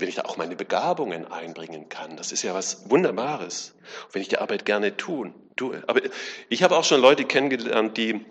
Wenn 0.00 0.08
ich 0.08 0.14
da 0.14 0.22
auch 0.22 0.36
meine 0.36 0.56
Begabungen 0.56 1.30
einbringen 1.30 1.88
kann, 1.88 2.16
das 2.16 2.32
ist 2.32 2.42
ja 2.42 2.54
was 2.54 2.88
Wunderbares. 2.90 3.74
Wenn 4.12 4.22
ich 4.22 4.28
die 4.28 4.38
Arbeit 4.38 4.64
gerne 4.64 4.96
tun, 4.96 5.34
tue. 5.56 5.82
Aber 5.86 6.00
ich 6.48 6.62
habe 6.62 6.76
auch 6.76 6.84
schon 6.84 7.00
Leute 7.00 7.24
kennengelernt, 7.24 7.96
die, 7.96 8.24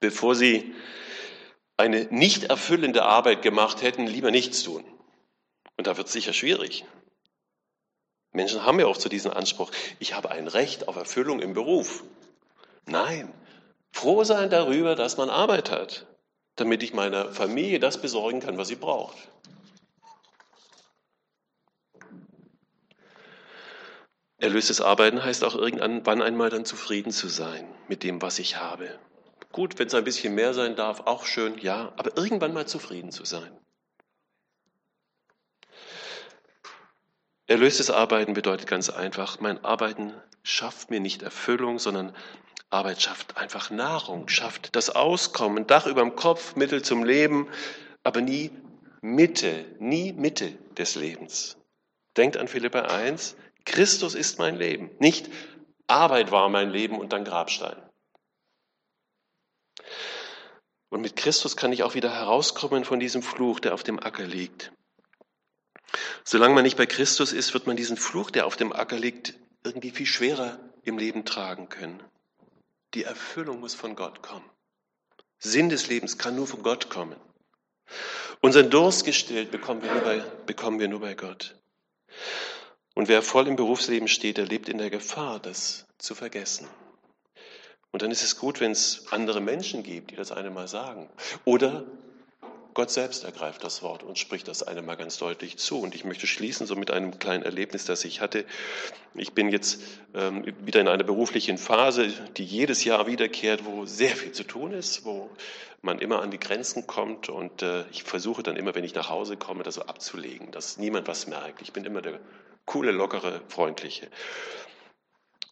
bevor 0.00 0.34
sie 0.34 0.74
eine 1.76 2.04
nicht 2.10 2.44
erfüllende 2.44 3.02
Arbeit 3.02 3.42
gemacht 3.42 3.82
hätten, 3.82 4.06
lieber 4.06 4.30
nichts 4.30 4.62
tun. 4.62 4.84
Und 5.76 5.86
da 5.86 5.96
wird 5.96 6.06
es 6.06 6.12
sicher 6.12 6.32
schwierig. 6.32 6.84
Menschen 8.32 8.64
haben 8.64 8.80
ja 8.80 8.86
auch 8.86 8.96
zu 8.96 9.08
diesem 9.08 9.32
Anspruch, 9.32 9.70
ich 9.98 10.14
habe 10.14 10.30
ein 10.30 10.48
Recht 10.48 10.88
auf 10.88 10.96
Erfüllung 10.96 11.40
im 11.40 11.52
Beruf. 11.52 12.02
Nein, 12.86 13.32
froh 13.90 14.24
sein 14.24 14.48
darüber, 14.48 14.96
dass 14.96 15.18
man 15.18 15.28
Arbeit 15.28 15.70
hat, 15.70 16.06
damit 16.56 16.82
ich 16.82 16.94
meiner 16.94 17.30
Familie 17.32 17.78
das 17.78 18.00
besorgen 18.00 18.40
kann, 18.40 18.56
was 18.56 18.68
sie 18.68 18.76
braucht. 18.76 19.16
Erlöstes 24.42 24.80
Arbeiten 24.80 25.22
heißt 25.22 25.44
auch 25.44 25.54
irgendwann 25.54 26.20
einmal 26.20 26.50
dann 26.50 26.64
zufrieden 26.64 27.12
zu 27.12 27.28
sein 27.28 27.64
mit 27.86 28.02
dem, 28.02 28.20
was 28.22 28.40
ich 28.40 28.56
habe. 28.56 28.98
Gut, 29.52 29.78
wenn 29.78 29.86
es 29.86 29.94
ein 29.94 30.02
bisschen 30.02 30.34
mehr 30.34 30.52
sein 30.52 30.74
darf, 30.74 31.02
auch 31.02 31.26
schön, 31.26 31.58
ja, 31.58 31.92
aber 31.96 32.16
irgendwann 32.16 32.52
mal 32.52 32.66
zufrieden 32.66 33.12
zu 33.12 33.24
sein. 33.24 33.56
Erlöstes 37.46 37.88
Arbeiten 37.88 38.34
bedeutet 38.34 38.66
ganz 38.66 38.90
einfach, 38.90 39.38
mein 39.38 39.64
Arbeiten 39.64 40.12
schafft 40.42 40.90
mir 40.90 40.98
nicht 40.98 41.22
Erfüllung, 41.22 41.78
sondern 41.78 42.12
Arbeit 42.68 43.00
schafft 43.00 43.36
einfach 43.36 43.70
Nahrung, 43.70 44.26
schafft 44.26 44.74
das 44.74 44.90
Auskommen, 44.90 45.68
Dach 45.68 45.86
über 45.86 46.00
dem 46.00 46.16
Kopf, 46.16 46.56
Mittel 46.56 46.82
zum 46.82 47.04
Leben, 47.04 47.46
aber 48.02 48.20
nie 48.20 48.50
Mitte, 49.02 49.66
nie 49.78 50.12
Mitte 50.12 50.58
des 50.76 50.96
Lebens. 50.96 51.58
Denkt 52.16 52.36
an 52.36 52.48
Philippa 52.48 52.80
1, 52.80 53.36
Christus 53.64 54.14
ist 54.14 54.38
mein 54.38 54.56
Leben, 54.56 54.90
nicht 54.98 55.30
Arbeit 55.86 56.30
war 56.30 56.48
mein 56.48 56.70
Leben 56.70 56.98
und 56.98 57.12
dann 57.12 57.24
Grabstein. 57.24 57.76
Und 60.88 61.00
mit 61.00 61.16
Christus 61.16 61.56
kann 61.56 61.72
ich 61.72 61.82
auch 61.82 61.94
wieder 61.94 62.12
herauskommen 62.12 62.84
von 62.84 63.00
diesem 63.00 63.22
Fluch, 63.22 63.60
der 63.60 63.74
auf 63.74 63.82
dem 63.82 63.98
Acker 63.98 64.26
liegt. 64.26 64.72
Solange 66.24 66.54
man 66.54 66.64
nicht 66.64 66.76
bei 66.76 66.86
Christus 66.86 67.32
ist, 67.32 67.54
wird 67.54 67.66
man 67.66 67.76
diesen 67.76 67.96
Fluch, 67.96 68.30
der 68.30 68.46
auf 68.46 68.56
dem 68.56 68.72
Acker 68.72 68.98
liegt, 68.98 69.34
irgendwie 69.64 69.90
viel 69.90 70.06
schwerer 70.06 70.58
im 70.82 70.98
Leben 70.98 71.24
tragen 71.24 71.68
können. 71.68 72.02
Die 72.94 73.04
Erfüllung 73.04 73.60
muss 73.60 73.74
von 73.74 73.96
Gott 73.96 74.22
kommen. 74.22 74.48
Sinn 75.38 75.68
des 75.68 75.88
Lebens 75.88 76.18
kann 76.18 76.36
nur 76.36 76.46
von 76.46 76.62
Gott 76.62 76.90
kommen. 76.90 77.16
Unseren 78.40 78.70
Durst 78.70 79.04
gestillt 79.04 79.50
bekommen 79.50 79.82
wir 79.82 79.92
nur 79.92 80.02
bei, 80.02 80.18
bekommen 80.46 80.78
wir 80.78 80.88
nur 80.88 81.00
bei 81.00 81.14
Gott. 81.14 81.56
Und 82.94 83.08
wer 83.08 83.22
voll 83.22 83.48
im 83.48 83.56
Berufsleben 83.56 84.08
steht, 84.08 84.36
der 84.36 84.46
lebt 84.46 84.68
in 84.68 84.78
der 84.78 84.90
Gefahr, 84.90 85.40
das 85.40 85.86
zu 85.98 86.14
vergessen. 86.14 86.68
Und 87.90 88.02
dann 88.02 88.10
ist 88.10 88.22
es 88.22 88.36
gut, 88.36 88.60
wenn 88.60 88.72
es 88.72 89.06
andere 89.10 89.40
Menschen 89.40 89.82
gibt, 89.82 90.10
die 90.10 90.16
das 90.16 90.32
eine 90.32 90.50
mal 90.50 90.68
sagen. 90.68 91.08
Oder 91.44 91.84
Gott 92.74 92.90
selbst 92.90 93.24
ergreift 93.24 93.62
das 93.64 93.82
Wort 93.82 94.02
und 94.02 94.18
spricht 94.18 94.48
das 94.48 94.62
einem 94.62 94.86
mal 94.86 94.94
ganz 94.94 95.18
deutlich 95.18 95.58
zu. 95.58 95.80
Und 95.80 95.94
ich 95.94 96.04
möchte 96.04 96.26
schließen 96.26 96.66
so 96.66 96.74
mit 96.74 96.90
einem 96.90 97.18
kleinen 97.18 97.42
Erlebnis, 97.42 97.84
das 97.84 98.04
ich 98.04 98.22
hatte. 98.22 98.46
Ich 99.14 99.32
bin 99.32 99.50
jetzt 99.50 99.82
ähm, 100.14 100.44
wieder 100.64 100.80
in 100.80 100.88
einer 100.88 101.04
beruflichen 101.04 101.58
Phase, 101.58 102.08
die 102.38 102.44
jedes 102.44 102.84
Jahr 102.84 103.06
wiederkehrt, 103.06 103.66
wo 103.66 103.84
sehr 103.84 104.16
viel 104.16 104.32
zu 104.32 104.44
tun 104.44 104.72
ist, 104.72 105.04
wo 105.04 105.30
man 105.82 105.98
immer 105.98 106.22
an 106.22 106.30
die 106.30 106.40
Grenzen 106.40 106.86
kommt. 106.86 107.28
Und 107.28 107.60
äh, 107.60 107.84
ich 107.90 108.04
versuche 108.04 108.42
dann 108.42 108.56
immer, 108.56 108.74
wenn 108.74 108.84
ich 108.84 108.94
nach 108.94 109.10
Hause 109.10 109.36
komme, 109.36 109.64
das 109.64 109.74
so 109.74 109.82
abzulegen, 109.82 110.50
dass 110.50 110.78
niemand 110.78 111.08
was 111.08 111.26
merkt. 111.26 111.60
Ich 111.60 111.74
bin 111.74 111.84
immer 111.84 112.00
der 112.00 112.18
coole, 112.64 112.92
lockere, 112.92 113.42
freundliche. 113.48 114.08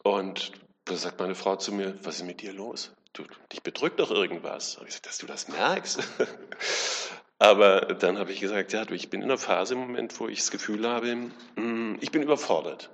Und 0.02 0.52
da 0.84 0.96
sagt 0.96 1.20
meine 1.20 1.34
Frau 1.34 1.56
zu 1.56 1.72
mir, 1.72 1.98
was 2.04 2.16
ist 2.16 2.24
mit 2.24 2.40
dir 2.40 2.52
los? 2.52 2.92
du, 3.12 3.24
dich 3.52 3.62
bedrückt 3.62 4.00
doch 4.00 4.10
irgendwas. 4.10 4.76
Und 4.76 4.82
ich 4.82 4.88
gesagt, 4.88 5.06
dass 5.06 5.18
du 5.18 5.26
das 5.26 5.48
merkst. 5.48 6.00
Aber 7.38 7.80
dann 7.80 8.18
habe 8.18 8.32
ich 8.32 8.40
gesagt, 8.40 8.72
ja, 8.72 8.84
du, 8.84 8.94
ich 8.94 9.08
bin 9.08 9.22
in 9.22 9.30
einer 9.30 9.38
Phase 9.38 9.74
im 9.74 9.80
Moment, 9.80 10.18
wo 10.20 10.28
ich 10.28 10.40
das 10.40 10.50
Gefühl 10.50 10.86
habe, 10.86 11.30
hm, 11.56 11.98
ich 12.00 12.10
bin 12.10 12.22
überfordert. 12.22 12.90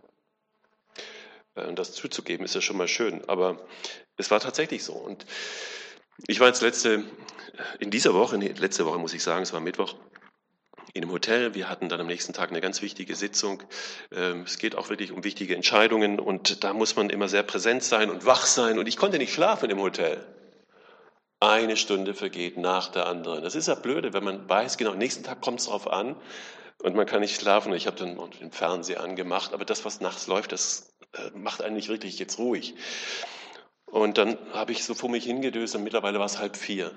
Äh, 1.54 1.66
und 1.66 1.78
das 1.78 1.92
zuzugeben 1.92 2.44
ist 2.44 2.54
ja 2.54 2.60
schon 2.60 2.76
mal 2.76 2.88
schön. 2.88 3.28
Aber 3.28 3.66
es 4.16 4.30
war 4.30 4.40
tatsächlich 4.40 4.84
so. 4.84 4.94
Und 4.94 5.26
ich 6.28 6.40
war 6.40 6.46
jetzt 6.46 6.62
letzte, 6.62 7.04
in 7.80 7.90
dieser 7.90 8.14
Woche, 8.14 8.38
nee, 8.38 8.54
letzte 8.56 8.86
Woche 8.86 8.98
muss 8.98 9.14
ich 9.14 9.22
sagen, 9.22 9.42
es 9.42 9.52
war 9.52 9.60
Mittwoch, 9.60 9.94
in 10.96 11.04
einem 11.04 11.12
Hotel. 11.12 11.54
Wir 11.54 11.68
hatten 11.68 11.88
dann 11.88 12.00
am 12.00 12.06
nächsten 12.06 12.32
Tag 12.32 12.50
eine 12.50 12.60
ganz 12.60 12.82
wichtige 12.82 13.14
Sitzung. 13.14 13.62
Ähm, 14.10 14.42
es 14.46 14.58
geht 14.58 14.74
auch 14.74 14.88
wirklich 14.88 15.12
um 15.12 15.24
wichtige 15.24 15.54
Entscheidungen 15.54 16.18
und 16.18 16.64
da 16.64 16.72
muss 16.72 16.96
man 16.96 17.10
immer 17.10 17.28
sehr 17.28 17.42
präsent 17.42 17.82
sein 17.84 18.10
und 18.10 18.24
wach 18.24 18.46
sein. 18.46 18.78
Und 18.78 18.88
ich 18.88 18.96
konnte 18.96 19.18
nicht 19.18 19.32
schlafen 19.32 19.70
im 19.70 19.80
Hotel. 19.80 20.24
Eine 21.38 21.76
Stunde 21.76 22.14
vergeht 22.14 22.56
nach 22.56 22.88
der 22.88 23.06
anderen. 23.06 23.42
Das 23.42 23.54
ist 23.54 23.68
ja 23.68 23.74
blöde, 23.74 24.14
wenn 24.14 24.24
man 24.24 24.48
weiß, 24.48 24.78
genau, 24.78 24.92
am 24.92 24.98
nächsten 24.98 25.22
Tag 25.22 25.42
kommt 25.42 25.60
es 25.60 25.66
darauf 25.66 25.86
an 25.86 26.16
und 26.82 26.96
man 26.96 27.04
kann 27.04 27.20
nicht 27.20 27.38
schlafen. 27.38 27.74
Ich 27.74 27.86
habe 27.86 27.98
dann 27.98 28.18
den 28.40 28.50
Fernseher 28.50 29.02
angemacht, 29.02 29.52
aber 29.52 29.66
das, 29.66 29.84
was 29.84 30.00
nachts 30.00 30.26
läuft, 30.26 30.52
das 30.52 30.96
äh, 31.12 31.30
macht 31.36 31.60
einen 31.60 31.76
nicht 31.76 31.88
wirklich 31.88 32.18
jetzt 32.18 32.38
ruhig. 32.38 32.74
Und 33.84 34.16
dann 34.16 34.38
habe 34.52 34.72
ich 34.72 34.82
so 34.82 34.94
vor 34.94 35.10
mich 35.10 35.24
hingedöst 35.24 35.76
und 35.76 35.84
mittlerweile 35.84 36.18
war 36.18 36.26
es 36.26 36.38
halb 36.38 36.56
vier. 36.56 36.92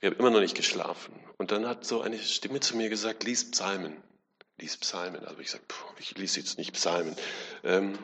Ich 0.00 0.06
habe 0.06 0.16
immer 0.16 0.30
noch 0.30 0.40
nicht 0.40 0.56
geschlafen. 0.56 1.14
Und 1.38 1.50
dann 1.50 1.66
hat 1.66 1.84
so 1.84 2.00
eine 2.00 2.18
Stimme 2.18 2.60
zu 2.60 2.76
mir 2.76 2.88
gesagt, 2.88 3.24
lies 3.24 3.50
Psalmen. 3.50 3.96
Lies 4.58 4.76
Psalmen. 4.76 5.24
Also 5.24 5.40
ich 5.40 5.50
sage, 5.50 5.64
ich 5.98 6.16
lese 6.16 6.40
jetzt 6.40 6.58
nicht 6.58 6.74
Psalmen. 6.74 7.16
Ähm, 7.64 7.98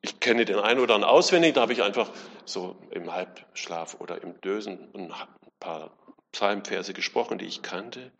ich 0.00 0.18
kenne 0.18 0.44
den 0.44 0.58
einen 0.58 0.80
oder 0.80 0.94
anderen 0.94 1.14
auswendig, 1.14 1.54
da 1.54 1.62
habe 1.62 1.72
ich 1.72 1.82
einfach 1.82 2.10
so 2.44 2.76
im 2.90 3.12
Halbschlaf 3.12 3.96
oder 4.00 4.20
im 4.20 4.40
Dösen 4.40 4.90
ein 4.94 5.12
paar 5.60 5.96
Psalmverse 6.32 6.92
gesprochen, 6.92 7.38
die 7.38 7.44
ich 7.44 7.62
kannte. 7.62 8.10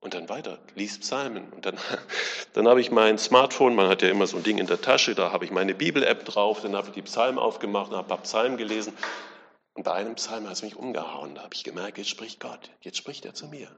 Und 0.00 0.14
dann 0.14 0.28
weiter, 0.28 0.58
lies 0.74 0.98
Psalmen. 0.98 1.52
Und 1.52 1.64
dann, 1.64 1.78
dann 2.54 2.66
habe 2.68 2.80
ich 2.80 2.90
mein 2.90 3.18
Smartphone, 3.18 3.74
man 3.74 3.88
hat 3.88 4.02
ja 4.02 4.08
immer 4.08 4.26
so 4.26 4.36
ein 4.36 4.42
Ding 4.42 4.58
in 4.58 4.66
der 4.66 4.80
Tasche, 4.80 5.14
da 5.14 5.32
habe 5.32 5.44
ich 5.44 5.52
meine 5.52 5.74
Bibel-App 5.74 6.24
drauf, 6.24 6.60
dann 6.60 6.74
habe 6.74 6.88
ich 6.88 6.94
die 6.94 7.02
Psalmen 7.02 7.38
aufgemacht, 7.38 7.92
habe 7.92 8.00
ein 8.00 8.08
paar 8.08 8.22
Psalmen 8.22 8.56
gelesen. 8.56 8.92
Und 9.76 9.82
bei 9.82 9.92
einem 9.92 10.14
Psalm 10.14 10.46
hat 10.46 10.54
es 10.54 10.62
mich 10.62 10.74
umgehauen. 10.74 11.34
Da 11.34 11.42
habe 11.42 11.54
ich 11.54 11.62
gemerkt, 11.62 11.98
jetzt 11.98 12.08
spricht 12.08 12.40
Gott, 12.40 12.70
jetzt 12.80 12.96
spricht 12.96 13.26
er 13.26 13.34
zu 13.34 13.46
mir. 13.46 13.68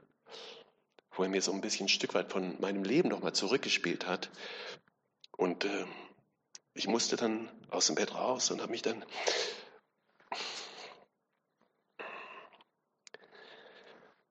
Wo 1.11 1.23
er 1.23 1.29
mir 1.29 1.41
so 1.41 1.51
ein 1.51 1.59
bisschen 1.59 1.87
ein 1.87 1.89
Stück 1.89 2.13
weit 2.13 2.31
von 2.31 2.59
meinem 2.61 2.85
Leben 2.85 3.09
nochmal 3.09 3.33
zurückgespielt 3.33 4.07
hat. 4.07 4.29
Und 5.35 5.65
äh, 5.65 5.85
ich 6.73 6.87
musste 6.87 7.17
dann 7.17 7.49
aus 7.69 7.87
dem 7.87 7.95
Bett 7.95 8.15
raus 8.15 8.49
und 8.49 8.61
habe 8.61 8.71
mich 8.71 8.81
dann 8.81 9.03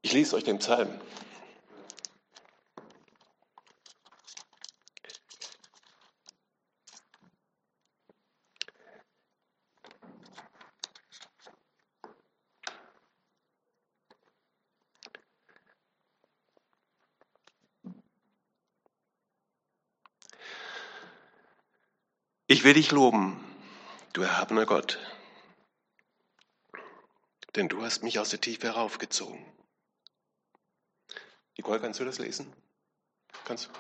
Ich 0.01 0.15
lese 0.15 0.37
euch 0.37 0.45
den 0.45 0.59
Psalm. 0.59 0.99
Ich 22.51 22.65
will 22.65 22.73
dich 22.73 22.93
loben, 22.93 23.39
du 24.15 24.23
erhabener 24.23 24.65
Gott, 24.65 24.99
denn 27.57 27.69
du 27.69 27.83
hast 27.83 28.03
mich 28.03 28.19
aus 28.19 28.31
der 28.31 28.41
Tiefe 28.41 28.69
heraufgezogen. 28.69 29.45
Nicole, 31.59 31.79
kannst 31.79 32.01
du 32.01 32.07
das 32.07 32.19
lesen? 32.19 32.51
Kannst 33.45 33.67
du? 33.67 33.71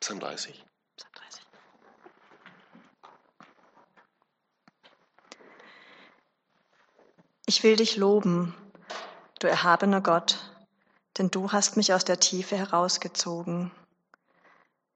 Psalm 0.00 0.18
30. 0.18 0.64
Psalm 0.96 1.12
30. 1.14 1.42
Ich 7.46 7.62
will 7.62 7.76
dich 7.76 7.96
loben, 7.96 8.52
du 9.38 9.46
erhabener 9.46 10.00
Gott, 10.00 10.38
denn 11.18 11.30
du 11.30 11.52
hast 11.52 11.76
mich 11.76 11.94
aus 11.94 12.04
der 12.04 12.18
Tiefe 12.18 12.56
herausgezogen. 12.56 13.70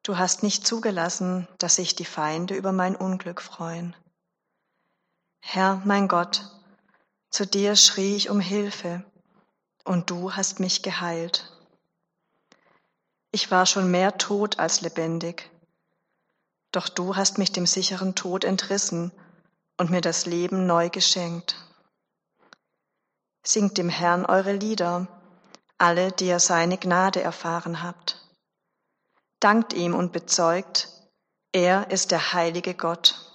Du 0.03 0.19
hast 0.19 0.43
nicht 0.43 0.67
zugelassen, 0.67 1.47
dass 1.59 1.77
sich 1.77 1.95
die 1.95 2.05
Feinde 2.05 2.55
über 2.55 2.73
mein 2.73 2.97
Unglück 2.97 3.41
freuen. 3.41 3.95
Herr, 5.41 5.81
mein 5.85 6.09
Gott, 6.09 6.51
zu 7.31 7.47
dir 7.47 7.77
schrie 7.77 8.17
ich 8.17 8.29
um 8.29 8.41
Hilfe, 8.41 9.05
und 9.85 10.11
du 10.11 10.35
hast 10.35 10.61
mich 10.61 10.83
geheilt. 10.83 11.53
Ich 13.31 13.51
war 13.51 13.65
schon 13.65 13.91
mehr 13.91 14.19
tot 14.19 14.59
als 14.59 14.81
lebendig, 14.81 15.51
doch 16.73 16.89
du 16.89 17.17
hast 17.17 17.39
mich 17.39 17.53
dem 17.53 17.67
sicheren 17.67 18.15
Tod 18.15 18.45
entrissen 18.45 19.13
und 19.77 19.91
mir 19.91 20.01
das 20.01 20.27
Leben 20.27 20.67
neu 20.67 20.91
geschenkt. 20.91 21.57
Singt 23.45 23.79
dem 23.79 23.89
Herrn 23.89 24.27
eure 24.27 24.53
Lieder, 24.53 25.07
alle, 25.79 26.13
die 26.13 26.27
ihr 26.27 26.41
seine 26.41 26.79
Gnade 26.79 27.23
erfahren 27.23 27.83
habt. 27.83 28.22
Dankt 29.43 29.73
ihm 29.73 29.97
und 29.97 30.13
bezeugt, 30.13 30.89
er 31.51 31.91
ist 31.91 32.13
der 32.13 32.33
heilige 32.33 32.75
Gott. 32.75 33.29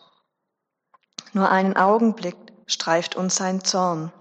Nur 1.34 1.52
einen 1.52 1.76
Augenblick 1.76 2.38
streift 2.66 3.18
uns 3.18 3.36
sein 3.36 3.62
Zorn, 3.66 4.14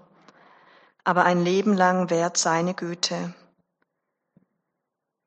aber 1.05 1.23
ein 1.23 1.41
Leben 1.41 1.73
lang 1.73 2.09
währt 2.09 2.35
seine 2.35 2.73
Güte. 2.73 3.33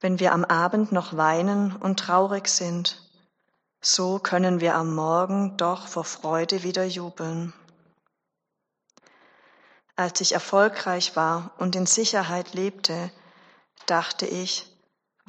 Wenn 0.00 0.20
wir 0.20 0.34
am 0.34 0.44
Abend 0.44 0.92
noch 0.92 1.16
weinen 1.16 1.74
und 1.74 1.98
traurig 1.98 2.46
sind, 2.46 3.10
so 3.80 4.18
können 4.18 4.60
wir 4.60 4.74
am 4.74 4.94
Morgen 4.94 5.56
doch 5.56 5.88
vor 5.88 6.04
Freude 6.04 6.62
wieder 6.62 6.84
jubeln. 6.84 7.54
Als 9.96 10.20
ich 10.20 10.32
erfolgreich 10.32 11.16
war 11.16 11.52
und 11.56 11.74
in 11.74 11.86
Sicherheit 11.86 12.52
lebte, 12.52 13.10
dachte 13.86 14.26
ich, 14.26 14.70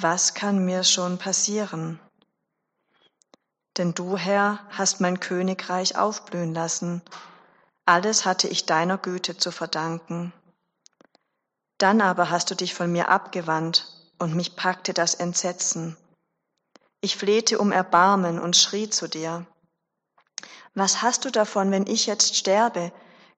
was 0.01 0.33
kann 0.33 0.65
mir 0.65 0.83
schon 0.83 1.17
passieren? 1.17 1.99
Denn 3.77 3.93
du, 3.93 4.17
Herr, 4.17 4.59
hast 4.69 4.99
mein 4.99 5.19
Königreich 5.19 5.97
aufblühen 5.97 6.53
lassen. 6.53 7.01
Alles 7.85 8.25
hatte 8.25 8.47
ich 8.47 8.65
deiner 8.65 8.97
Güte 8.97 9.37
zu 9.37 9.51
verdanken. 9.51 10.33
Dann 11.77 12.01
aber 12.01 12.29
hast 12.29 12.51
du 12.51 12.55
dich 12.55 12.75
von 12.75 12.91
mir 12.91 13.09
abgewandt 13.09 13.87
und 14.19 14.35
mich 14.35 14.55
packte 14.55 14.93
das 14.93 15.15
Entsetzen. 15.15 15.97
Ich 16.99 17.17
flehte 17.17 17.57
um 17.59 17.71
Erbarmen 17.71 18.39
und 18.39 18.55
schrie 18.55 18.89
zu 18.89 19.07
dir. 19.07 19.47
Was 20.75 21.01
hast 21.01 21.25
du 21.25 21.31
davon, 21.31 21.71
wenn 21.71 21.87
ich 21.87 22.05
jetzt 22.05 22.35
sterbe? 22.35 22.91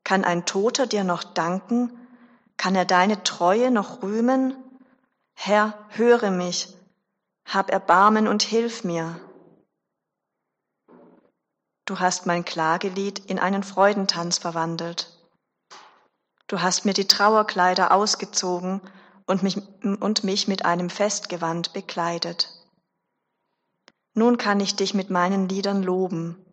Kann 0.04 0.26
ein 0.26 0.45
Toter 0.45 0.88
dir 0.88 1.04
noch 1.04 1.23
danken? 1.23 1.91
Kann 2.58 2.76
er 2.76 2.86
deine 2.86 3.23
Treue 3.23 3.71
noch 3.71 4.04
rühmen? 4.04 4.56
Herr, 5.34 5.88
höre 5.89 6.32
mich, 6.32 6.74
hab 7.46 7.69
Erbarmen 7.69 8.28
und 8.28 8.43
hilf 8.43 8.84
mir. 8.84 9.19
Du 11.86 12.00
hast 12.00 12.26
mein 12.26 12.46
Klagelied 12.46 13.19
in 13.19 13.39
einen 13.39 13.63
Freudentanz 13.63 14.38
verwandelt. 14.38 15.10
Du 16.48 16.62
hast 16.62 16.86
mir 16.86 16.93
die 16.93 17.08
Trauerkleider 17.08 17.91
ausgezogen 17.91 18.82
und 19.26 19.43
mich, 19.43 19.58
und 19.84 20.24
mich 20.24 20.48
mit 20.48 20.65
einem 20.65 20.89
Festgewand 20.89 21.74
bekleidet. 21.74 22.50
Nun 24.13 24.38
kann 24.38 24.60
ich 24.60 24.76
dich 24.76 24.93
mit 24.93 25.10
meinen 25.10 25.50
Liedern 25.50 25.84
loben, 25.84 26.43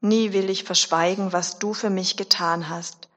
Nie 0.00 0.32
will 0.32 0.48
ich 0.48 0.62
verschweigen, 0.62 1.32
was 1.32 1.58
du 1.58 1.74
für 1.74 1.90
mich 1.90 2.16
getan 2.16 2.68
hast. 2.68 3.08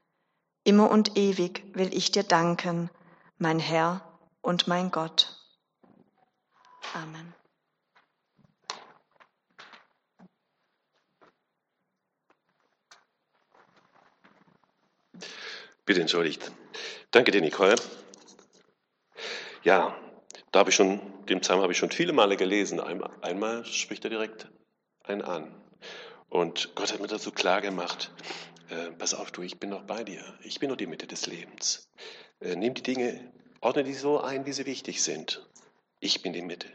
Immer 0.64 0.90
und 0.90 1.16
ewig 1.16 1.64
will 1.74 1.94
ich 1.94 2.10
dir 2.10 2.24
danken, 2.24 2.90
mein 3.38 3.60
Herr 3.60 4.11
und 4.42 4.66
mein 4.66 4.90
Gott. 4.90 5.34
Amen. 6.94 7.34
Bitte 15.84 16.00
entschuldigt. 16.00 16.52
Danke 17.10 17.30
dir, 17.32 17.40
Nicole. 17.40 17.74
Ja, 19.64 19.96
da 20.50 20.58
habe 20.60 20.70
ich 20.70 20.76
schon, 20.76 21.00
den 21.26 21.40
Psalm 21.40 21.60
habe 21.60 21.72
ich 21.72 21.78
schon 21.78 21.90
viele 21.90 22.12
Male 22.12 22.36
gelesen. 22.36 22.78
Einmal, 22.80 23.10
einmal 23.20 23.64
spricht 23.64 24.04
er 24.04 24.10
direkt 24.10 24.48
einen 25.04 25.22
an. 25.22 25.54
Und 26.28 26.74
Gott 26.74 26.92
hat 26.92 27.00
mir 27.00 27.08
dazu 27.08 27.32
klar 27.32 27.60
gemacht, 27.60 28.12
äh, 28.70 28.90
pass 28.92 29.14
auf, 29.14 29.32
du, 29.32 29.42
ich 29.42 29.58
bin 29.58 29.70
noch 29.70 29.82
bei 29.82 30.04
dir. 30.04 30.22
Ich 30.42 30.60
bin 30.60 30.70
noch 30.70 30.76
die 30.76 30.86
Mitte 30.86 31.06
des 31.06 31.26
Lebens. 31.26 31.90
Äh, 32.40 32.56
nimm 32.56 32.74
die 32.74 32.82
Dinge, 32.82 33.32
ordne 33.62 33.84
die 33.84 33.94
so 33.94 34.20
ein, 34.20 34.44
wie 34.44 34.52
sie 34.52 34.66
wichtig 34.66 35.02
sind. 35.02 35.46
Ich 36.00 36.20
bin 36.20 36.32
die 36.32 36.42
Mitte. 36.42 36.68